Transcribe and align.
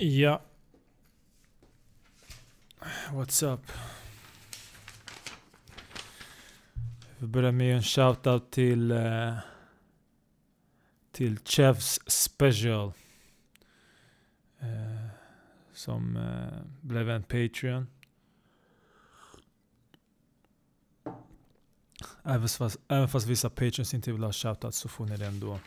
Ja. 0.00 0.42
What's 3.10 3.42
up? 3.42 3.60
Vi 7.18 7.26
börjar 7.26 7.52
med 7.52 7.76
en 7.76 7.82
shoutout 7.82 8.50
till 8.50 8.92
uh, 8.92 9.38
till 11.12 11.38
Chefs 11.44 12.00
Special. 12.06 12.92
Uh, 14.62 15.08
som 15.72 16.16
uh, 16.16 16.62
blev 16.80 17.10
en 17.10 17.22
Patreon. 17.22 17.86
Även 22.22 22.48
fast, 22.48 22.78
även 22.88 23.08
fast 23.08 23.26
vissa 23.26 23.50
Patreons 23.50 23.94
inte 23.94 24.12
vill 24.12 24.22
ha 24.22 24.32
shoutout 24.32 24.74
så 24.74 24.88
får 24.88 25.06
ni 25.06 25.16
det 25.16 25.26
ändå. 25.26 25.58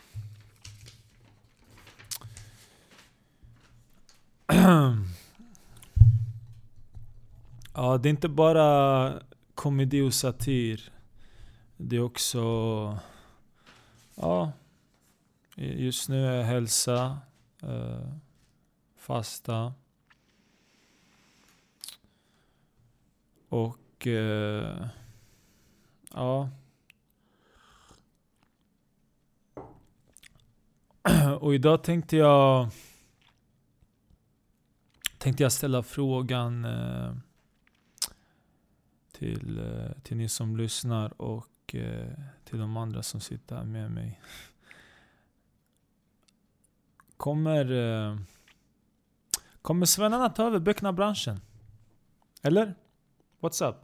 Ja, 7.82 7.98
det 7.98 8.08
är 8.08 8.10
inte 8.10 8.28
bara 8.28 9.12
komedi 9.54 10.00
och 10.00 10.14
satir. 10.14 10.92
Det 11.76 11.96
är 11.96 12.00
också... 12.00 12.38
Ja, 14.14 14.52
just 15.56 16.08
nu 16.08 16.26
är 16.26 16.42
hälsa, 16.42 17.18
eh, 17.62 18.08
fasta. 18.96 19.74
Och... 23.48 24.06
Eh, 24.06 24.86
ja. 26.14 26.50
Och 31.40 31.54
idag 31.54 31.84
tänkte 31.84 32.16
jag 32.16 32.68
tänkte 35.18 35.42
jag 35.42 35.52
ställa 35.52 35.82
frågan 35.82 36.64
eh, 36.64 37.14
till, 39.22 39.58
eh, 39.58 40.02
till 40.02 40.16
ni 40.16 40.28
som 40.28 40.56
lyssnar 40.56 41.22
och 41.22 41.74
eh, 41.74 42.08
till 42.44 42.58
de 42.58 42.76
andra 42.76 43.02
som 43.02 43.20
sitter 43.20 43.56
här 43.56 43.64
med 43.64 43.90
mig. 43.90 44.20
Kommer, 47.16 47.72
eh, 47.72 48.16
kommer 49.62 49.86
svennarna 49.86 50.28
ta 50.28 50.46
över 50.46 50.58
Beckna-branschen? 50.58 51.40
Eller? 52.42 52.74
What's 53.40 53.68
up? 53.68 53.76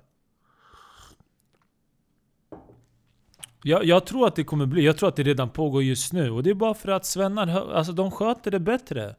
Jag, 3.62 3.84
jag, 3.84 4.06
tror 4.06 4.26
att 4.26 4.36
det 4.36 4.44
kommer 4.44 4.66
bli, 4.66 4.84
jag 4.84 4.96
tror 4.96 5.08
att 5.08 5.16
det 5.16 5.22
redan 5.22 5.50
pågår 5.50 5.82
just 5.82 6.12
nu. 6.12 6.30
Och 6.30 6.42
det 6.42 6.50
är 6.50 6.54
bara 6.54 6.74
för 6.74 6.88
att 6.88 7.06
svennar, 7.06 7.72
alltså 7.72 7.92
de 7.92 8.10
sköter 8.10 8.50
det 8.50 8.60
bättre. 8.60 9.16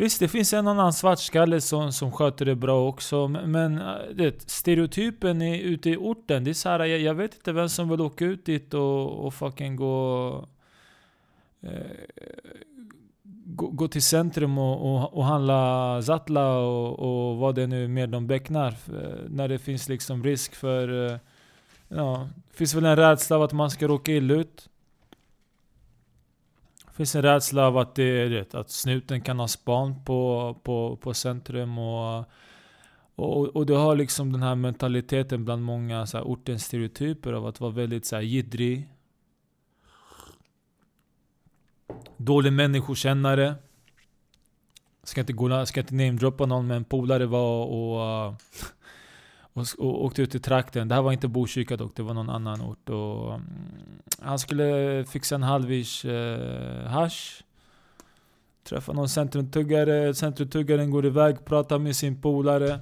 Visst, 0.00 0.20
det 0.20 0.28
finns 0.28 0.52
en 0.52 0.68
annan 0.68 0.92
svartskalle 0.92 1.60
som, 1.60 1.92
som 1.92 2.12
sköter 2.12 2.44
det 2.44 2.54
bra 2.54 2.88
också, 2.88 3.28
men 3.28 3.78
äh, 3.78 3.94
det, 4.14 4.50
stereotypen 4.50 5.42
är, 5.42 5.58
ute 5.58 5.90
i 5.90 5.96
orten, 5.96 6.44
det 6.44 6.50
är 6.50 6.54
så 6.54 6.68
här, 6.68 6.84
jag, 6.84 7.00
jag, 7.00 7.14
vet 7.14 7.34
inte 7.34 7.52
vem 7.52 7.68
som 7.68 7.88
vill 7.88 8.00
åka 8.00 8.24
ut 8.24 8.44
dit 8.44 8.74
och, 8.74 9.26
och 9.26 9.34
fucking 9.34 9.76
gå, 9.76 10.28
eh, 11.60 11.70
gå... 13.24 13.66
gå, 13.66 13.88
till 13.88 14.02
centrum 14.02 14.58
och, 14.58 14.94
och, 14.94 15.14
och 15.14 15.24
handla 15.24 16.02
Zatla 16.02 16.58
och, 16.58 16.98
och 16.98 17.36
vad 17.36 17.54
det 17.54 17.66
nu 17.66 17.88
mer 17.88 18.06
de 18.06 18.26
becknar. 18.26 18.76
När 19.28 19.48
det 19.48 19.58
finns 19.58 19.88
liksom 19.88 20.24
risk 20.24 20.54
för... 20.54 21.12
Eh, 21.12 21.18
ja, 21.88 22.28
det 22.50 22.56
finns 22.56 22.74
väl 22.74 22.84
en 22.84 22.96
rädsla 22.96 23.36
av 23.36 23.42
att 23.42 23.52
man 23.52 23.70
ska 23.70 23.88
råka 23.88 24.12
illa 24.12 24.34
ut 24.34 24.68
finns 27.00 27.14
en 27.14 27.22
rädsla 27.22 27.66
av 27.66 27.78
att, 27.78 27.94
det, 27.94 28.28
vet, 28.28 28.54
att 28.54 28.70
snuten 28.70 29.20
kan 29.20 29.38
ha 29.38 29.48
span 29.48 30.04
på, 30.04 30.54
på, 30.62 30.96
på 30.96 31.14
centrum. 31.14 31.78
Och, 31.78 32.24
och, 33.14 33.56
och 33.56 33.66
du 33.66 33.74
har 33.74 33.96
liksom 33.96 34.32
den 34.32 34.42
här 34.42 34.54
mentaliteten 34.54 35.44
bland 35.44 35.62
många 35.62 36.06
så 36.06 36.16
här, 36.16 36.24
ortens 36.24 36.64
stereotyper 36.64 37.32
av 37.32 37.46
att 37.46 37.60
vara 37.60 37.70
väldigt 37.70 38.06
så 38.06 38.16
här, 38.16 38.22
jiddrig. 38.22 38.88
Dålig 42.16 42.52
människokännare. 42.52 43.54
Ska 45.02 45.20
inte, 45.20 45.32
gå, 45.32 45.66
ska 45.66 45.80
inte 45.80 45.94
namedroppa 45.94 46.46
någon 46.46 46.66
men 46.66 46.84
polare 46.84 47.26
var 47.26 47.66
och 47.66 48.26
och, 48.26 48.34
och 49.78 50.04
åkte 50.04 50.22
ut 50.22 50.34
i 50.34 50.38
trakten. 50.38 50.88
Det 50.88 50.94
här 50.94 51.02
var 51.02 51.12
inte 51.12 51.28
Botkyrka 51.28 51.76
dock, 51.76 51.96
det 51.96 52.02
var 52.02 52.14
någon 52.14 52.30
annan 52.30 52.60
ort. 52.60 52.88
Och, 52.88 53.34
um, 53.34 53.42
han 54.18 54.38
skulle 54.38 55.04
fixa 55.04 55.34
en 55.34 55.42
halvish 55.42 56.06
eh, 56.06 56.86
hash. 56.86 57.42
Träffa 58.64 58.92
någon 58.92 59.08
centrumtuggare. 59.08 60.14
Centrumtuggaren 60.14 60.90
går 60.90 61.06
iväg, 61.06 61.44
pratar 61.44 61.78
med 61.78 61.96
sin 61.96 62.20
polare. 62.20 62.80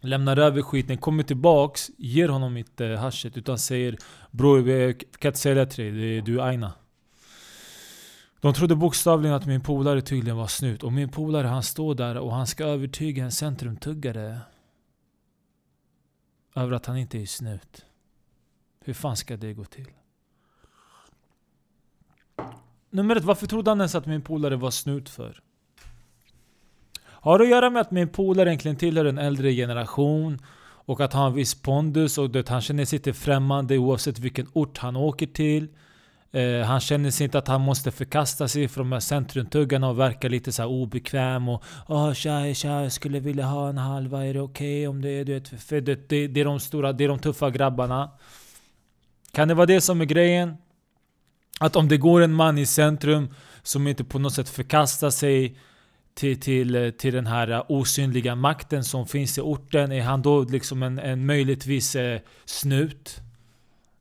Lämnar 0.00 0.36
över 0.36 0.62
skiten, 0.62 0.98
kommer 0.98 1.22
tillbaks, 1.22 1.90
ger 1.98 2.28
honom 2.28 2.56
inte 2.56 2.86
haschet 2.86 3.36
utan 3.36 3.58
säger 3.58 3.96
Bror, 4.30 4.68
jag 4.68 5.02
kan 5.18 5.28
inte 5.28 5.40
sälja 5.40 5.66
till 5.66 5.98
dig, 5.98 6.20
du 6.20 6.40
är 6.40 6.44
aina. 6.44 6.72
De 8.40 8.54
trodde 8.54 8.76
bokstavligen 8.76 9.36
att 9.36 9.46
min 9.46 9.60
polare 9.60 10.00
tydligen 10.00 10.36
var 10.36 10.46
snut. 10.46 10.82
Och 10.82 10.92
min 10.92 11.08
polare 11.08 11.46
han 11.46 11.62
står 11.62 11.94
där 11.94 12.18
och 12.18 12.34
han 12.34 12.46
ska 12.46 12.64
övertyga 12.64 13.24
en 13.24 13.32
centrumtuggare 13.32 14.38
över 16.58 16.72
att 16.72 16.86
han 16.86 16.96
inte 16.96 17.18
är 17.18 17.26
snut. 17.26 17.84
Hur 18.80 18.94
fan 18.94 19.16
ska 19.16 19.36
det 19.36 19.54
gå 19.54 19.64
till? 19.64 19.86
Nummer 22.90 23.16
ett, 23.16 23.24
varför 23.24 23.46
trodde 23.46 23.70
han 23.70 23.80
ens 23.80 23.94
att 23.94 24.06
min 24.06 24.22
polare 24.22 24.56
var 24.56 24.70
snut 24.70 25.08
för? 25.08 25.42
Har 27.04 27.38
det 27.38 27.44
att 27.44 27.50
göra 27.50 27.70
med 27.70 27.80
att 27.80 27.90
min 27.90 28.08
polare 28.08 28.48
egentligen 28.48 28.76
tillhör 28.76 29.04
en 29.04 29.18
äldre 29.18 29.52
generation 29.52 30.38
och 30.88 31.00
att 31.00 31.12
han 31.12 31.22
har 31.22 31.28
en 31.28 31.34
viss 31.34 31.54
pondus 31.54 32.18
och 32.18 32.36
att 32.36 32.48
han 32.48 32.60
känner 32.60 32.84
sig 32.84 32.98
lite 32.98 33.12
främmande 33.12 33.78
oavsett 33.78 34.18
vilken 34.18 34.46
ort 34.52 34.78
han 34.78 34.96
åker 34.96 35.26
till. 35.26 35.68
Eh, 36.32 36.60
han 36.60 36.80
känner 36.80 37.10
sig 37.10 37.24
inte 37.24 37.38
att 37.38 37.48
han 37.48 37.60
måste 37.60 37.90
förkasta 37.90 38.48
sig 38.48 38.68
från 38.68 38.86
de 38.86 38.92
här 38.92 39.00
centrumtuggarna 39.00 39.88
och 39.88 39.98
verka 39.98 40.28
lite 40.28 40.52
så 40.52 40.64
obekväm 40.64 41.48
och 41.48 41.64
Åh 41.86 42.12
tja, 42.12 42.54
tja, 42.54 42.82
jag 42.82 42.92
skulle 42.92 43.20
vilja 43.20 43.44
ha 43.44 43.68
en 43.68 43.78
halva, 43.78 44.26
är 44.26 44.34
det 44.34 44.40
okej 44.40 44.78
okay 44.78 44.86
om 44.86 45.02
det 45.02 45.10
är 45.10 45.24
du 45.24 45.34
vet, 45.34 45.48
för 45.48 45.80
det, 45.80 46.08
det, 46.08 46.26
det 46.26 46.40
är 46.40 46.44
de 46.44 46.60
stora, 46.60 46.92
det 46.92 47.04
är 47.04 47.08
de 47.08 47.18
tuffa 47.18 47.50
grabbarna. 47.50 48.10
Kan 49.32 49.48
det 49.48 49.54
vara 49.54 49.66
det 49.66 49.80
som 49.80 50.00
är 50.00 50.04
grejen? 50.04 50.56
Att 51.60 51.76
om 51.76 51.88
det 51.88 51.96
går 51.96 52.20
en 52.20 52.32
man 52.32 52.58
i 52.58 52.66
centrum 52.66 53.34
som 53.62 53.86
inte 53.86 54.04
på 54.04 54.18
något 54.18 54.34
sätt 54.34 54.48
förkastar 54.48 55.10
sig 55.10 55.58
till, 56.14 56.40
till, 56.40 56.92
till 56.98 57.14
den 57.14 57.26
här 57.26 57.64
osynliga 57.68 58.34
makten 58.34 58.84
som 58.84 59.06
finns 59.06 59.38
i 59.38 59.40
orten, 59.40 59.92
är 59.92 60.02
han 60.02 60.22
då 60.22 60.42
liksom 60.42 60.82
en, 60.82 60.98
en 60.98 61.26
möjligtvis 61.26 61.96
eh, 61.96 62.20
snut? 62.44 63.16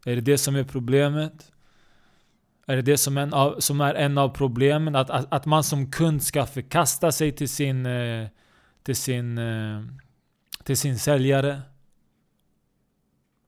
Är 0.05 0.15
det 0.15 0.21
det 0.21 0.37
som 0.37 0.55
är 0.55 0.63
problemet? 0.63 1.51
Är 2.69 2.75
det 2.75 2.81
det 2.81 2.97
som, 2.97 3.17
en 3.17 3.33
av, 3.33 3.59
som 3.59 3.81
är 3.81 3.93
en 3.93 4.17
av 4.17 4.29
problemen? 4.29 4.95
Att, 4.95 5.09
att, 5.09 5.33
att, 5.33 5.45
man 5.45 5.63
som 5.63 5.91
kund 5.91 6.23
ska 6.23 6.45
förkasta 6.45 7.11
sig 7.11 7.31
till 7.31 7.49
sin, 7.49 7.85
eh, 7.85 8.27
till 8.83 8.95
sin, 8.95 9.37
eh, 9.37 9.83
till 10.63 10.77
sin 10.77 10.99
säljare? 10.99 11.61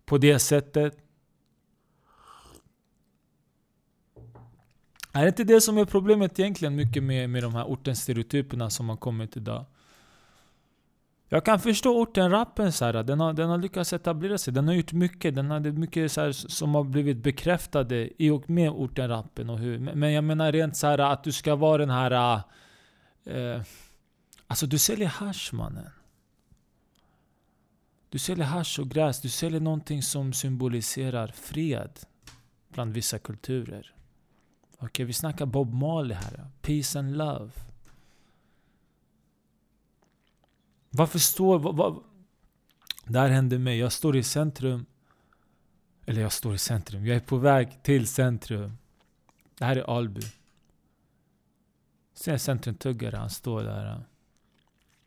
På 0.05 0.17
det 0.17 0.39
sättet? 0.39 0.97
Är 5.11 5.21
det 5.21 5.27
inte 5.27 5.43
det 5.43 5.61
som 5.61 5.77
är 5.77 5.85
problemet 5.85 6.39
egentligen 6.39 6.75
mycket 6.75 7.03
med, 7.03 7.29
med 7.29 7.43
de 7.43 7.55
här 7.55 7.63
ortens 7.63 8.01
stereotyperna 8.01 8.69
som 8.69 8.89
har 8.89 8.97
kommit 8.97 9.37
idag? 9.37 9.65
Jag 11.31 11.45
kan 11.45 11.59
förstå 11.59 12.01
orten-rappen 12.01 12.71
så 12.71 12.85
här. 12.85 13.03
Den 13.03 13.19
har, 13.19 13.33
den 13.33 13.49
har 13.49 13.57
lyckats 13.57 13.93
etablera 13.93 14.37
sig. 14.37 14.53
Den 14.53 14.67
har 14.67 14.73
gjort 14.73 14.93
mycket. 14.93 15.35
Den 15.35 15.51
har, 15.51 15.59
det 15.59 15.69
är 15.69 15.73
mycket 15.73 16.11
så 16.11 16.21
här, 16.21 16.31
som 16.31 16.75
har 16.75 16.83
blivit 16.83 17.17
bekräftade 17.17 18.09
i 18.23 18.29
och 18.29 18.49
med 18.49 18.69
orten-rappen. 18.69 19.49
Och 19.49 19.59
hur. 19.59 19.79
Men 19.79 20.13
jag 20.13 20.23
menar 20.23 20.51
rent 20.51 20.77
så 20.77 20.87
här 20.87 20.97
att 20.97 21.23
du 21.23 21.31
ska 21.31 21.55
vara 21.55 21.77
den 21.77 21.89
här... 21.89 22.41
Eh, 23.25 23.61
alltså 24.47 24.67
du 24.67 24.77
säljer 24.77 25.07
hash 25.07 25.53
mannen. 25.53 25.89
Du 28.09 28.19
säljer 28.19 28.45
hash 28.45 28.79
och 28.79 28.89
gräs. 28.89 29.21
Du 29.21 29.29
säljer 29.29 29.59
någonting 29.59 30.03
som 30.03 30.33
symboliserar 30.33 31.27
fred 31.27 31.99
bland 32.69 32.93
vissa 32.93 33.19
kulturer. 33.19 33.93
Okej, 34.73 34.85
okay, 34.85 35.05
vi 35.05 35.13
snackar 35.13 35.45
Bob 35.45 35.73
Marley 35.73 36.17
här. 36.17 36.47
Peace 36.61 36.99
and 36.99 37.17
love. 37.17 37.51
Varför 40.89 41.19
står... 41.19 41.59
Var, 41.59 41.73
var, 41.73 42.03
det 43.05 43.19
här 43.19 43.29
hände 43.29 43.59
mig. 43.59 43.77
Jag 43.77 43.91
står 43.91 44.17
i 44.17 44.23
centrum. 44.23 44.85
Eller 46.05 46.21
jag 46.21 46.31
står 46.31 46.53
i 46.53 46.57
centrum. 46.57 47.05
Jag 47.05 47.15
är 47.15 47.21
på 47.21 47.37
väg 47.37 47.83
till 47.83 48.07
centrum. 48.07 48.77
Det 49.57 49.65
här 49.65 49.75
är 49.75 49.97
Alby. 49.97 50.21
Ser 52.13 52.33
en 52.33 52.39
centrumtuggare. 52.39 53.15
Han 53.15 53.29
står 53.29 53.63
där. 53.63 54.05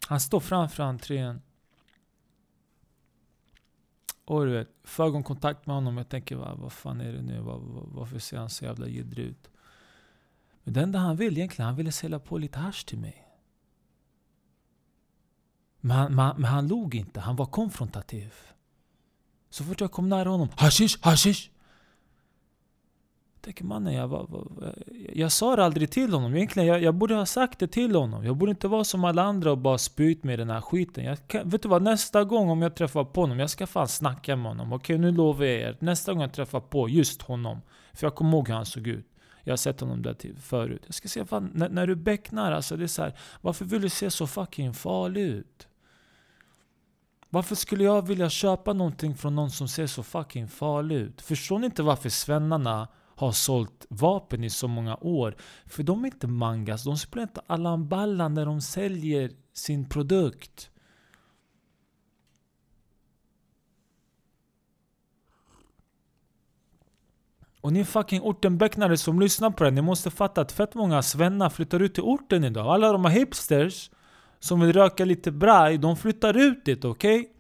Han 0.06 0.20
står 0.20 0.40
framför 0.40 0.82
entrén. 0.82 1.43
Och 4.25 4.46
du 4.46 4.52
vet, 4.52 4.69
får 4.84 5.05
ögonkontakt 5.05 5.67
med 5.67 5.76
honom. 5.76 5.96
Jag 5.96 6.08
tänker, 6.08 6.37
vad, 6.37 6.58
vad 6.58 6.73
fan 6.73 7.00
är 7.00 7.12
det 7.12 7.23
nu? 7.23 7.40
Var, 7.40 7.58
var, 7.58 7.84
varför 7.87 8.19
ser 8.19 8.38
han 8.38 8.50
så 8.50 8.64
jävla 8.64 8.87
jiddrig 8.87 9.25
ut? 9.25 9.50
Men 10.64 10.75
det 10.75 10.81
enda 10.81 10.99
han 10.99 11.17
vill 11.17 11.38
egentligen, 11.38 11.67
han 11.67 11.76
ville 11.76 11.93
sälja 11.93 12.19
på 12.19 12.38
lite 12.38 12.58
hash 12.58 12.84
till 12.87 12.99
mig. 12.99 13.21
Men 15.84 15.96
han, 15.96 16.14
men, 16.14 16.34
men 16.37 16.50
han 16.50 16.69
log 16.69 16.94
inte, 16.94 17.20
han 17.20 17.37
var 17.37 17.46
konfrontativ. 17.46 18.34
Så 19.50 19.64
fort 19.64 19.81
jag 19.81 19.93
kom 19.93 20.08
nära 20.08 20.29
honom, 20.29 20.49
hashish, 20.56 20.99
hashish! 21.00 21.50
Jag 23.34 23.44
tänker 23.44 23.64
mannen, 23.64 23.94
jag, 23.94 24.08
var, 24.08 24.26
var, 24.29 24.75
jag 25.12 25.32
sa 25.32 25.56
det 25.56 25.64
aldrig 25.64 25.90
till 25.90 26.12
honom. 26.12 26.34
Egentligen, 26.34 26.69
jag, 26.69 26.82
jag 26.82 26.94
borde 26.94 27.14
ha 27.14 27.26
sagt 27.26 27.58
det 27.58 27.67
till 27.67 27.94
honom. 27.94 28.25
Jag 28.25 28.37
borde 28.37 28.50
inte 28.50 28.69
vara 28.69 28.84
som 28.84 29.05
alla 29.05 29.23
andra 29.23 29.50
och 29.50 29.58
bara 29.58 29.79
spy 29.79 30.05
ut 30.05 30.25
med 30.25 30.38
den 30.38 30.50
här 30.50 30.61
skiten. 30.61 31.05
Jag 31.05 31.29
kan, 31.29 31.49
vet 31.49 31.62
du 31.62 31.69
vad? 31.69 31.82
Nästa 31.82 32.25
gång 32.25 32.50
om 32.50 32.62
jag 32.62 32.75
träffar 32.75 33.05
på 33.05 33.20
honom, 33.20 33.38
jag 33.38 33.50
ska 33.50 33.67
fan 33.67 33.88
snacka 33.88 34.37
med 34.37 34.46
honom. 34.46 34.73
Okej, 34.73 34.99
nu 34.99 35.11
lovar 35.12 35.44
jag 35.44 35.55
er. 35.55 35.76
Nästa 35.81 36.12
gång 36.12 36.23
jag 36.23 36.32
träffar 36.32 36.61
på 36.61 36.88
just 36.88 37.23
honom. 37.23 37.61
För 37.93 38.06
jag 38.06 38.14
kommer 38.14 38.32
ihåg 38.32 38.49
hur 38.49 38.55
han 38.55 38.67
såg 38.67 38.87
ut. 38.87 39.06
Jag 39.44 39.52
har 39.52 39.56
sett 39.56 39.81
honom 39.81 40.02
där 40.02 40.14
till 40.14 40.37
förut. 40.37 40.82
Jag 40.87 40.94
ska 40.94 41.08
säga 41.08 41.25
fan, 41.25 41.50
när, 41.55 41.69
när 41.69 41.87
du 41.87 41.94
becknar, 41.94 42.52
alltså 42.52 42.76
det 42.76 42.84
är 42.84 42.88
så 42.88 43.02
här, 43.02 43.12
Varför 43.40 43.64
vill 43.64 43.82
du 43.82 43.88
se 43.88 44.11
så 44.11 44.26
fucking 44.26 44.75
farlig 44.75 45.23
ut? 45.23 45.69
Varför 47.34 47.55
skulle 47.55 47.84
jag 47.84 48.06
vilja 48.06 48.31
köpa 48.31 48.73
någonting 48.73 49.14
från 49.14 49.34
någon 49.34 49.50
som 49.50 49.69
ser 49.69 49.87
så 49.87 50.02
fucking 50.02 50.49
farlig 50.49 50.96
ut? 50.96 51.23
Förstår 51.23 51.58
ni 51.58 51.67
inte 51.67 51.82
varför 51.82 52.08
svennarna 52.08 52.88
har 53.14 53.32
sålt 53.32 53.87
vapen 53.88 54.44
i 54.44 54.50
så 54.50 54.69
många 54.69 54.96
år? 54.96 55.37
För 55.67 55.82
de 55.82 56.05
är 56.05 56.06
inte 56.06 56.26
mangas, 56.26 56.84
de 56.84 56.99
spelar 56.99 57.23
inte 57.23 57.40
Allan 57.46 57.88
Ballan 57.88 58.34
när 58.34 58.46
de 58.46 58.61
säljer 58.61 59.31
sin 59.52 59.88
produkt. 59.88 60.70
Och 67.61 67.73
ni 67.73 67.84
fucking 67.84 68.23
ortenbecknare 68.23 68.96
som 68.96 69.20
lyssnar 69.20 69.50
på 69.50 69.64
det, 69.64 69.70
ni 69.70 69.82
måste 69.82 70.11
fatta 70.11 70.40
att 70.40 70.52
fett 70.52 70.75
många 70.75 71.02
svennar 71.02 71.50
flyttar 71.50 71.81
ut 71.81 71.94
till 71.94 72.02
orten 72.02 72.44
idag. 72.44 72.67
Alla 72.67 72.93
de 72.93 73.05
här 73.05 73.12
hipsters 73.12 73.90
som 74.43 74.61
vill 74.61 74.73
röka 74.73 75.05
lite 75.05 75.31
braj, 75.31 75.79
de 75.79 75.97
flyttar 75.97 76.37
ut 76.37 76.65
dit, 76.65 76.85
okej? 76.85 77.21
Okay? 77.21 77.33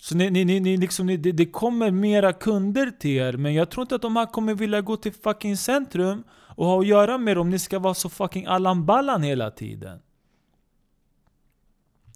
Så 0.00 0.16
ni, 0.16 0.30
ni, 0.30 0.60
ni, 0.60 0.76
liksom, 0.76 1.06
ni, 1.06 1.16
det, 1.16 1.32
det 1.32 1.46
kommer 1.46 1.90
mera 1.90 2.32
kunder 2.32 2.90
till 2.90 3.10
er, 3.10 3.32
men 3.32 3.54
jag 3.54 3.70
tror 3.70 3.82
inte 3.82 3.94
att 3.94 4.02
de 4.02 4.16
här 4.16 4.26
kommer 4.26 4.54
vilja 4.54 4.80
gå 4.80 4.96
till 4.96 5.12
fucking 5.12 5.56
centrum 5.56 6.24
och 6.32 6.66
ha 6.66 6.80
att 6.80 6.86
göra 6.86 7.18
med 7.18 7.38
om 7.38 7.50
ni 7.50 7.58
ska 7.58 7.78
vara 7.78 7.94
så 7.94 8.08
fucking 8.08 8.46
Allan 8.46 8.86
Ballan 8.86 9.22
hela 9.22 9.50
tiden. 9.50 10.02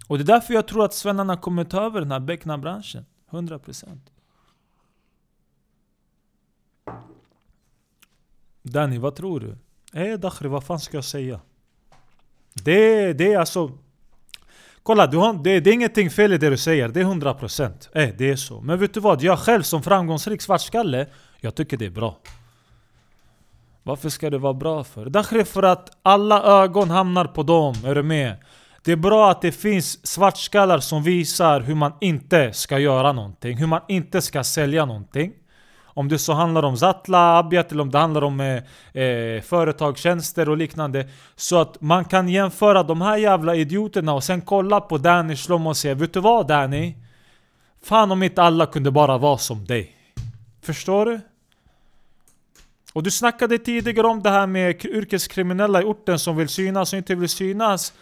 Och 0.08 0.18
det 0.18 0.24
är 0.24 0.26
därför 0.26 0.54
jag 0.54 0.68
tror 0.68 0.84
att 0.84 0.94
svennarna 0.94 1.36
kommer 1.36 1.64
ta 1.64 1.82
över 1.82 2.00
den 2.00 2.12
här 2.12 2.20
becknarbranschen. 2.20 3.06
100%. 3.30 3.98
Danny, 8.62 8.98
vad 8.98 9.14
tror 9.14 9.40
du? 9.40 9.56
Eh 10.00 10.18
Dakhri, 10.18 10.48
vad 10.48 10.64
fan 10.64 10.80
ska 10.80 10.96
jag 10.96 11.04
säga? 11.04 11.40
Det, 12.64 13.12
det 13.12 13.32
är 13.32 13.38
alltså... 13.38 13.70
Kolla, 14.82 15.06
du 15.06 15.16
har, 15.16 15.32
det, 15.32 15.60
det 15.60 15.70
är 15.70 15.74
ingenting 15.74 16.10
fel 16.10 16.32
i 16.32 16.38
det 16.38 16.50
du 16.50 16.56
säger, 16.56 16.88
det 16.88 17.00
är 17.00 17.04
100% 17.04 17.64
eh, 17.92 18.08
det 18.18 18.30
är 18.30 18.36
så. 18.36 18.60
Men 18.60 18.78
vet 18.78 18.94
du 18.94 19.00
vad? 19.00 19.22
Jag 19.22 19.38
själv 19.38 19.62
som 19.62 19.82
framgångsrik 19.82 20.42
svartskalle, 20.42 21.06
jag 21.40 21.54
tycker 21.54 21.76
det 21.76 21.86
är 21.86 21.90
bra. 21.90 22.18
Varför 23.82 24.08
ska 24.08 24.30
det 24.30 24.38
vara 24.38 24.54
bra 24.54 24.84
för? 24.84 25.10
Dakhri 25.10 25.44
för 25.44 25.62
att 25.62 25.90
alla 26.02 26.42
ögon 26.62 26.90
hamnar 26.90 27.24
på 27.24 27.42
dem, 27.42 27.74
är 27.84 27.94
du 27.94 28.02
med? 28.02 28.36
Det 28.84 28.92
är 28.92 28.96
bra 28.96 29.30
att 29.30 29.42
det 29.42 29.52
finns 29.52 30.06
svartskallar 30.06 30.78
som 30.78 31.02
visar 31.02 31.60
hur 31.60 31.74
man 31.74 31.92
inte 32.00 32.52
ska 32.52 32.78
göra 32.78 33.12
någonting, 33.12 33.56
hur 33.56 33.66
man 33.66 33.80
inte 33.88 34.22
ska 34.22 34.44
sälja 34.44 34.84
någonting. 34.84 35.32
Om 35.94 36.08
det 36.08 36.18
så 36.18 36.32
handlar 36.32 36.62
om 36.62 36.76
Zatla, 36.76 37.38
Abiat 37.38 37.72
eller 37.72 37.82
om 37.82 37.90
det 37.90 37.98
handlar 37.98 38.24
om 38.24 38.40
eh, 38.40 39.02
eh, 39.02 39.42
företagstjänster 39.42 40.48
och 40.48 40.56
liknande. 40.56 41.08
Så 41.36 41.60
att 41.60 41.80
man 41.80 42.04
kan 42.04 42.28
jämföra 42.28 42.82
de 42.82 43.00
här 43.00 43.16
jävla 43.16 43.54
idioterna 43.54 44.12
och 44.12 44.24
sen 44.24 44.40
kolla 44.40 44.80
på 44.80 44.98
Danny 44.98 45.36
Shlomo 45.36 45.70
och 45.70 45.76
säga 45.76 45.94
Vet 45.94 46.12
du 46.12 46.20
vad 46.20 46.46
Danny? 46.46 46.94
Fan 47.82 48.12
om 48.12 48.22
inte 48.22 48.42
alla 48.42 48.66
kunde 48.66 48.90
bara 48.90 49.18
vara 49.18 49.38
som 49.38 49.64
dig. 49.64 49.96
Förstår 50.62 51.06
du? 51.06 51.20
Och 52.92 53.02
du 53.02 53.10
snackade 53.10 53.58
tidigare 53.58 54.06
om 54.06 54.22
det 54.22 54.30
här 54.30 54.46
med 54.46 54.84
yrkeskriminella 54.84 55.82
i 55.82 55.84
orten 55.84 56.18
som 56.18 56.36
vill 56.36 56.48
synas 56.48 56.92
och 56.92 56.96
inte 56.96 57.14
vill 57.14 57.28
synas. 57.28 57.92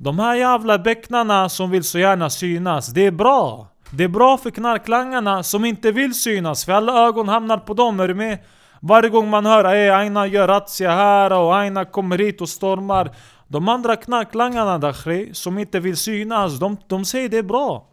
De 0.00 0.18
här 0.18 0.34
jävla 0.34 0.78
becknarna 0.78 1.48
som 1.48 1.70
vill 1.70 1.84
så 1.84 1.98
gärna 1.98 2.30
synas, 2.30 2.86
det 2.86 3.06
är 3.06 3.10
bra. 3.10 3.71
Det 3.94 4.04
är 4.04 4.08
bra 4.08 4.38
för 4.38 4.50
knarklangarna 4.50 5.42
som 5.42 5.64
inte 5.64 5.92
vill 5.92 6.14
synas, 6.14 6.64
för 6.64 6.72
alla 6.72 7.06
ögon 7.06 7.28
hamnar 7.28 7.58
på 7.58 7.74
dem, 7.74 8.00
är 8.00 8.08
du 8.08 8.14
med? 8.14 8.38
Varje 8.80 9.10
gång 9.10 9.30
man 9.30 9.46
hör 9.46 9.64
att 9.64 10.00
Aina 10.00 10.26
gör 10.26 10.48
razzia 10.48 10.90
här 10.90 11.32
och 11.32 11.56
Aina 11.56 11.84
kommer 11.84 12.18
hit 12.18 12.40
och 12.40 12.48
stormar. 12.48 13.10
De 13.48 13.68
andra 13.68 13.96
knarklangarna 13.96 14.78
Dakhri, 14.78 15.34
som 15.34 15.58
inte 15.58 15.80
vill 15.80 15.96
synas, 15.96 16.58
de, 16.58 16.76
de 16.86 17.04
säger 17.04 17.28
det 17.28 17.38
är 17.38 17.42
bra. 17.42 17.86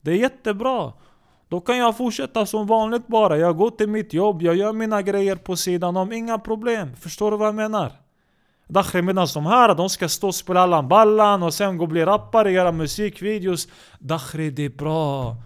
Det 0.00 0.10
är 0.10 0.16
jättebra. 0.16 0.92
Då 1.48 1.60
kan 1.60 1.78
jag 1.78 1.96
fortsätta 1.96 2.46
som 2.46 2.66
vanligt 2.66 3.06
bara, 3.06 3.36
jag 3.36 3.56
går 3.56 3.70
till 3.70 3.88
mitt 3.88 4.12
jobb, 4.12 4.42
jag 4.42 4.54
gör 4.56 4.72
mina 4.72 5.02
grejer 5.02 5.36
på 5.36 5.56
sidan 5.56 5.96
om, 5.96 6.12
inga 6.12 6.38
problem. 6.38 6.96
Förstår 7.00 7.30
du 7.30 7.36
vad 7.36 7.48
jag 7.48 7.54
menar? 7.54 7.92
Dakhri 8.66 9.02
medan 9.02 9.26
de 9.34 9.46
här, 9.46 9.74
de 9.74 9.90
ska 9.90 10.08
stå 10.08 10.26
och 10.26 10.34
spela 10.34 10.60
Allan 10.60 10.88
Ballan 10.88 11.42
och 11.42 11.54
sen 11.54 11.76
gå 11.76 11.84
och 11.84 11.88
bli 11.88 12.04
rappare, 12.04 12.52
göra 12.52 12.72
musikvideos. 12.72 13.68
Dakhri, 13.98 14.50
det 14.50 14.62
är 14.62 14.70
bra. 14.70 15.36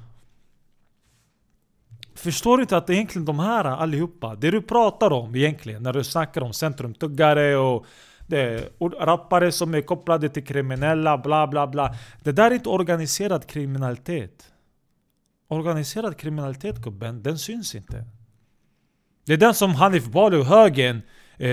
Förstår 2.15 2.57
du 2.57 2.63
inte 2.63 2.77
att 2.77 2.91
egentligen 2.91 3.25
de 3.25 3.39
här 3.39 3.65
allihopa, 3.65 4.35
det 4.35 4.51
du 4.51 4.63
pratar 4.63 5.13
om 5.13 5.37
egentligen 5.37 5.83
när 5.83 5.93
du 5.93 6.05
snackar 6.05 6.43
om 6.43 6.53
centrumtuggare 6.53 7.57
och 7.57 7.87
det, 8.27 8.69
rappare 9.01 9.53
som 9.53 9.75
är 9.75 9.81
kopplade 9.81 10.29
till 10.29 10.45
kriminella, 10.45 11.19
bla 11.19 11.47
bla 11.47 11.67
bla. 11.67 11.95
Det 12.23 12.33
där 12.33 12.51
är 12.51 12.55
inte 12.55 12.69
organiserad 12.69 13.47
kriminalitet. 13.47 14.53
Organiserad 15.49 16.17
kriminalitet 16.17 16.77
gubben, 16.77 17.23
den 17.23 17.39
syns 17.39 17.75
inte. 17.75 18.05
Det 19.27 19.33
är 19.33 19.37
den 19.37 19.55
som 19.55 19.75
Hanif 19.75 20.07
Bali 20.07 20.37
och 20.37 20.45
högern 20.45 21.03
eh, 21.39 21.49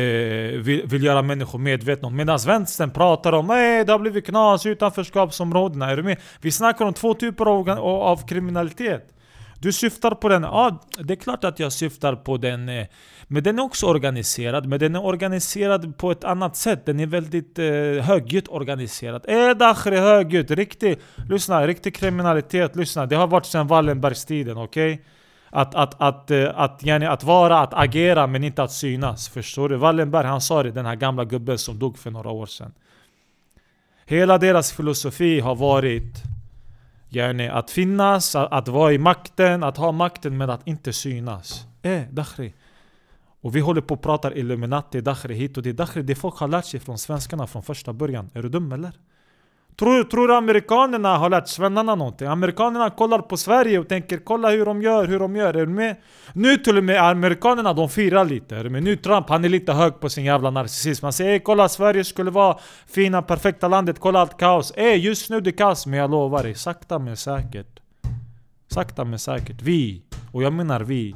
vill, 0.59 0.81
vill, 0.85 1.03
göra 1.03 1.21
människor 1.21 1.59
medvetna 1.59 2.07
om. 2.07 2.15
Medan 2.15 2.39
vänstern 2.45 2.91
pratar 2.91 3.33
om 3.33 3.49
att 3.49 3.87
det 3.87 3.91
har 3.91 3.99
blivit 3.99 4.25
knas, 4.25 4.65
i 4.65 4.69
utanförskapsområdena. 4.69 5.89
Är 5.89 5.97
du 5.97 6.03
med? 6.03 6.17
Vi 6.41 6.51
snackar 6.51 6.85
om 6.85 6.93
två 6.93 7.13
typer 7.13 7.45
av, 7.45 7.69
av 7.79 8.27
kriminalitet. 8.27 9.11
Du 9.59 9.71
syftar 9.71 10.11
på 10.11 10.29
den, 10.29 10.43
ja 10.43 10.83
det 10.99 11.13
är 11.13 11.17
klart 11.17 11.43
att 11.43 11.59
jag 11.59 11.73
syftar 11.73 12.15
på 12.15 12.37
den 12.37 12.69
eh, 12.69 12.87
Men 13.27 13.43
den 13.43 13.59
är 13.59 13.63
också 13.63 13.85
organiserad, 13.85 14.65
men 14.65 14.79
den 14.79 14.95
är 14.95 15.05
organiserad 15.05 15.97
på 15.97 16.11
ett 16.11 16.23
annat 16.23 16.55
sätt 16.55 16.85
Den 16.85 16.99
är 16.99 17.07
väldigt 17.07 17.59
eh, 17.59 17.65
högljutt 18.05 18.47
organiserad 18.47 19.25
Eh 19.27 19.49
Dakhri 19.49 19.97
högljutt, 19.97 20.51
riktig, 20.51 20.99
lyssna, 21.29 21.67
riktig 21.67 21.95
kriminalitet, 21.95 22.75
lyssna 22.75 23.05
Det 23.05 23.15
har 23.15 23.27
varit 23.27 23.45
sedan 23.45 23.67
Wallenbergstiden, 23.67 24.57
okej? 24.57 24.93
Okay? 24.93 25.05
Att, 25.55 25.75
att, 25.75 26.01
att, 26.01 26.31
eh, 26.31 26.51
att, 26.55 26.87
att, 26.89 27.03
att 27.03 27.23
vara, 27.23 27.59
att 27.59 27.73
agera 27.73 28.27
men 28.27 28.43
inte 28.43 28.63
att 28.63 28.71
synas. 28.71 29.29
Förstår 29.29 29.69
du? 29.69 29.75
Wallenberg 29.75 30.27
han 30.27 30.41
sa 30.41 30.63
det, 30.63 30.71
den 30.71 30.85
här 30.85 30.95
gamla 30.95 31.25
gubben 31.25 31.57
som 31.57 31.79
dog 31.79 31.97
för 31.97 32.11
några 32.11 32.29
år 32.29 32.45
sedan. 32.45 32.73
Hela 34.05 34.37
deras 34.37 34.71
filosofi 34.71 35.39
har 35.39 35.55
varit 35.55 36.23
yani, 37.09 37.47
att 37.47 37.71
finnas, 37.71 38.35
att, 38.35 38.51
att 38.51 38.67
vara 38.67 38.93
i 38.93 38.97
makten, 38.97 39.63
att 39.63 39.77
ha 39.77 39.91
makten 39.91 40.37
men 40.37 40.49
att 40.49 40.67
inte 40.67 40.93
synas. 40.93 41.65
Eh, 41.81 42.01
Dakhri. 42.11 42.53
Och 43.41 43.55
vi 43.55 43.59
håller 43.59 43.81
på 43.81 43.93
och 43.93 44.01
pratar 44.01 44.37
Illuminati, 44.37 45.01
Dakhri 45.01 45.35
hit 45.35 45.57
och 45.57 45.63
dit. 45.63 45.77
Dakhri, 45.77 46.01
det 46.01 46.15
folk 46.15 46.37
har 46.37 46.47
lärt 46.47 46.65
sig 46.65 46.79
från 46.79 46.97
svenskarna 46.97 47.47
från 47.47 47.63
första 47.63 47.93
början. 47.93 48.29
Är 48.33 48.41
du 48.43 48.49
dum 48.49 48.71
eller? 48.71 48.91
Tror, 49.79 50.03
tror 50.03 50.27
du 50.27 50.35
amerikanerna 50.35 51.17
har 51.17 51.29
lärt 51.29 51.47
svennarna 51.47 51.95
någonting? 51.95 52.27
Amerikanerna 52.27 52.89
kollar 52.89 53.19
på 53.19 53.37
Sverige 53.37 53.79
och 53.79 53.87
tänker 53.87 54.17
kolla 54.17 54.49
hur 54.49 54.65
de 54.65 54.81
gör, 54.81 55.07
hur 55.07 55.19
de 55.19 55.35
gör. 55.35 55.53
Är 55.53 55.65
du 55.65 55.71
med? 55.71 55.95
Nu 56.33 56.57
till 56.57 56.77
och 56.77 56.83
med 56.83 57.03
amerikanerna 57.03 57.73
de 57.73 57.89
firar 57.89 58.25
lite. 58.25 58.55
Är 58.55 58.63
du 58.63 58.69
med? 58.69 58.83
nu 58.83 58.95
Trump 58.95 59.29
han 59.29 59.45
är 59.45 59.49
lite 59.49 59.73
hög 59.73 59.99
på 59.99 60.09
sin 60.09 60.25
jävla 60.25 60.51
narcissism. 60.51 61.05
Han 61.05 61.13
säger 61.13 61.39
kolla 61.39 61.69
Sverige 61.69 62.03
skulle 62.03 62.31
vara 62.31 62.57
fina 62.87 63.21
perfekta 63.21 63.67
landet, 63.67 63.99
kolla 63.99 64.19
allt 64.19 64.37
kaos. 64.37 64.73
Ey 64.75 64.95
just 64.95 65.29
nu 65.29 65.41
det 65.41 65.49
är 65.49 65.57
kaos 65.57 65.85
men 65.85 65.99
jag 65.99 66.11
lovar 66.11 66.43
dig, 66.43 66.55
sakta 66.55 66.99
men 66.99 67.17
säkert. 67.17 67.79
Sakta 68.67 69.05
men 69.05 69.19
säkert. 69.19 69.61
Vi, 69.61 70.03
och 70.31 70.43
jag 70.43 70.53
menar 70.53 70.79
vi. 70.79 71.15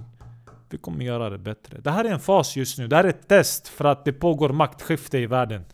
Vi 0.70 0.78
kommer 0.78 1.06
göra 1.06 1.30
det 1.30 1.38
bättre. 1.38 1.78
Det 1.82 1.92
här 1.92 2.06
är 2.06 2.10
en 2.10 2.20
fas 2.20 2.56
just 2.56 2.78
nu. 2.78 2.88
Det 2.88 2.96
här 2.96 3.04
är 3.04 3.10
ett 3.10 3.28
test 3.28 3.68
för 3.68 3.86
att 3.86 4.06
det 4.06 4.14
pågår 4.14 4.50
maktskifte 4.50 5.18
i 5.18 5.26
världen. 5.26 5.66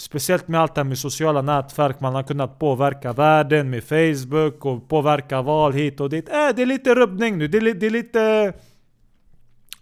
Speciellt 0.00 0.48
med 0.48 0.60
allt 0.60 0.74
det 0.74 0.80
här 0.80 0.84
med 0.84 0.98
sociala 0.98 1.42
nätverk, 1.42 2.00
man 2.00 2.14
har 2.14 2.22
kunnat 2.22 2.58
påverka 2.58 3.12
världen 3.12 3.70
med 3.70 3.84
Facebook 3.84 4.64
och 4.64 4.88
påverka 4.88 5.42
val 5.42 5.72
hit 5.72 6.00
och 6.00 6.10
dit. 6.10 6.28
Äh, 6.28 6.48
det 6.56 6.62
är 6.62 6.66
lite 6.66 6.94
rubbning 6.94 7.38
nu, 7.38 7.48
det 7.48 7.58
är, 7.58 7.74
det 7.74 7.86
är 7.86 7.90
lite... 7.90 8.52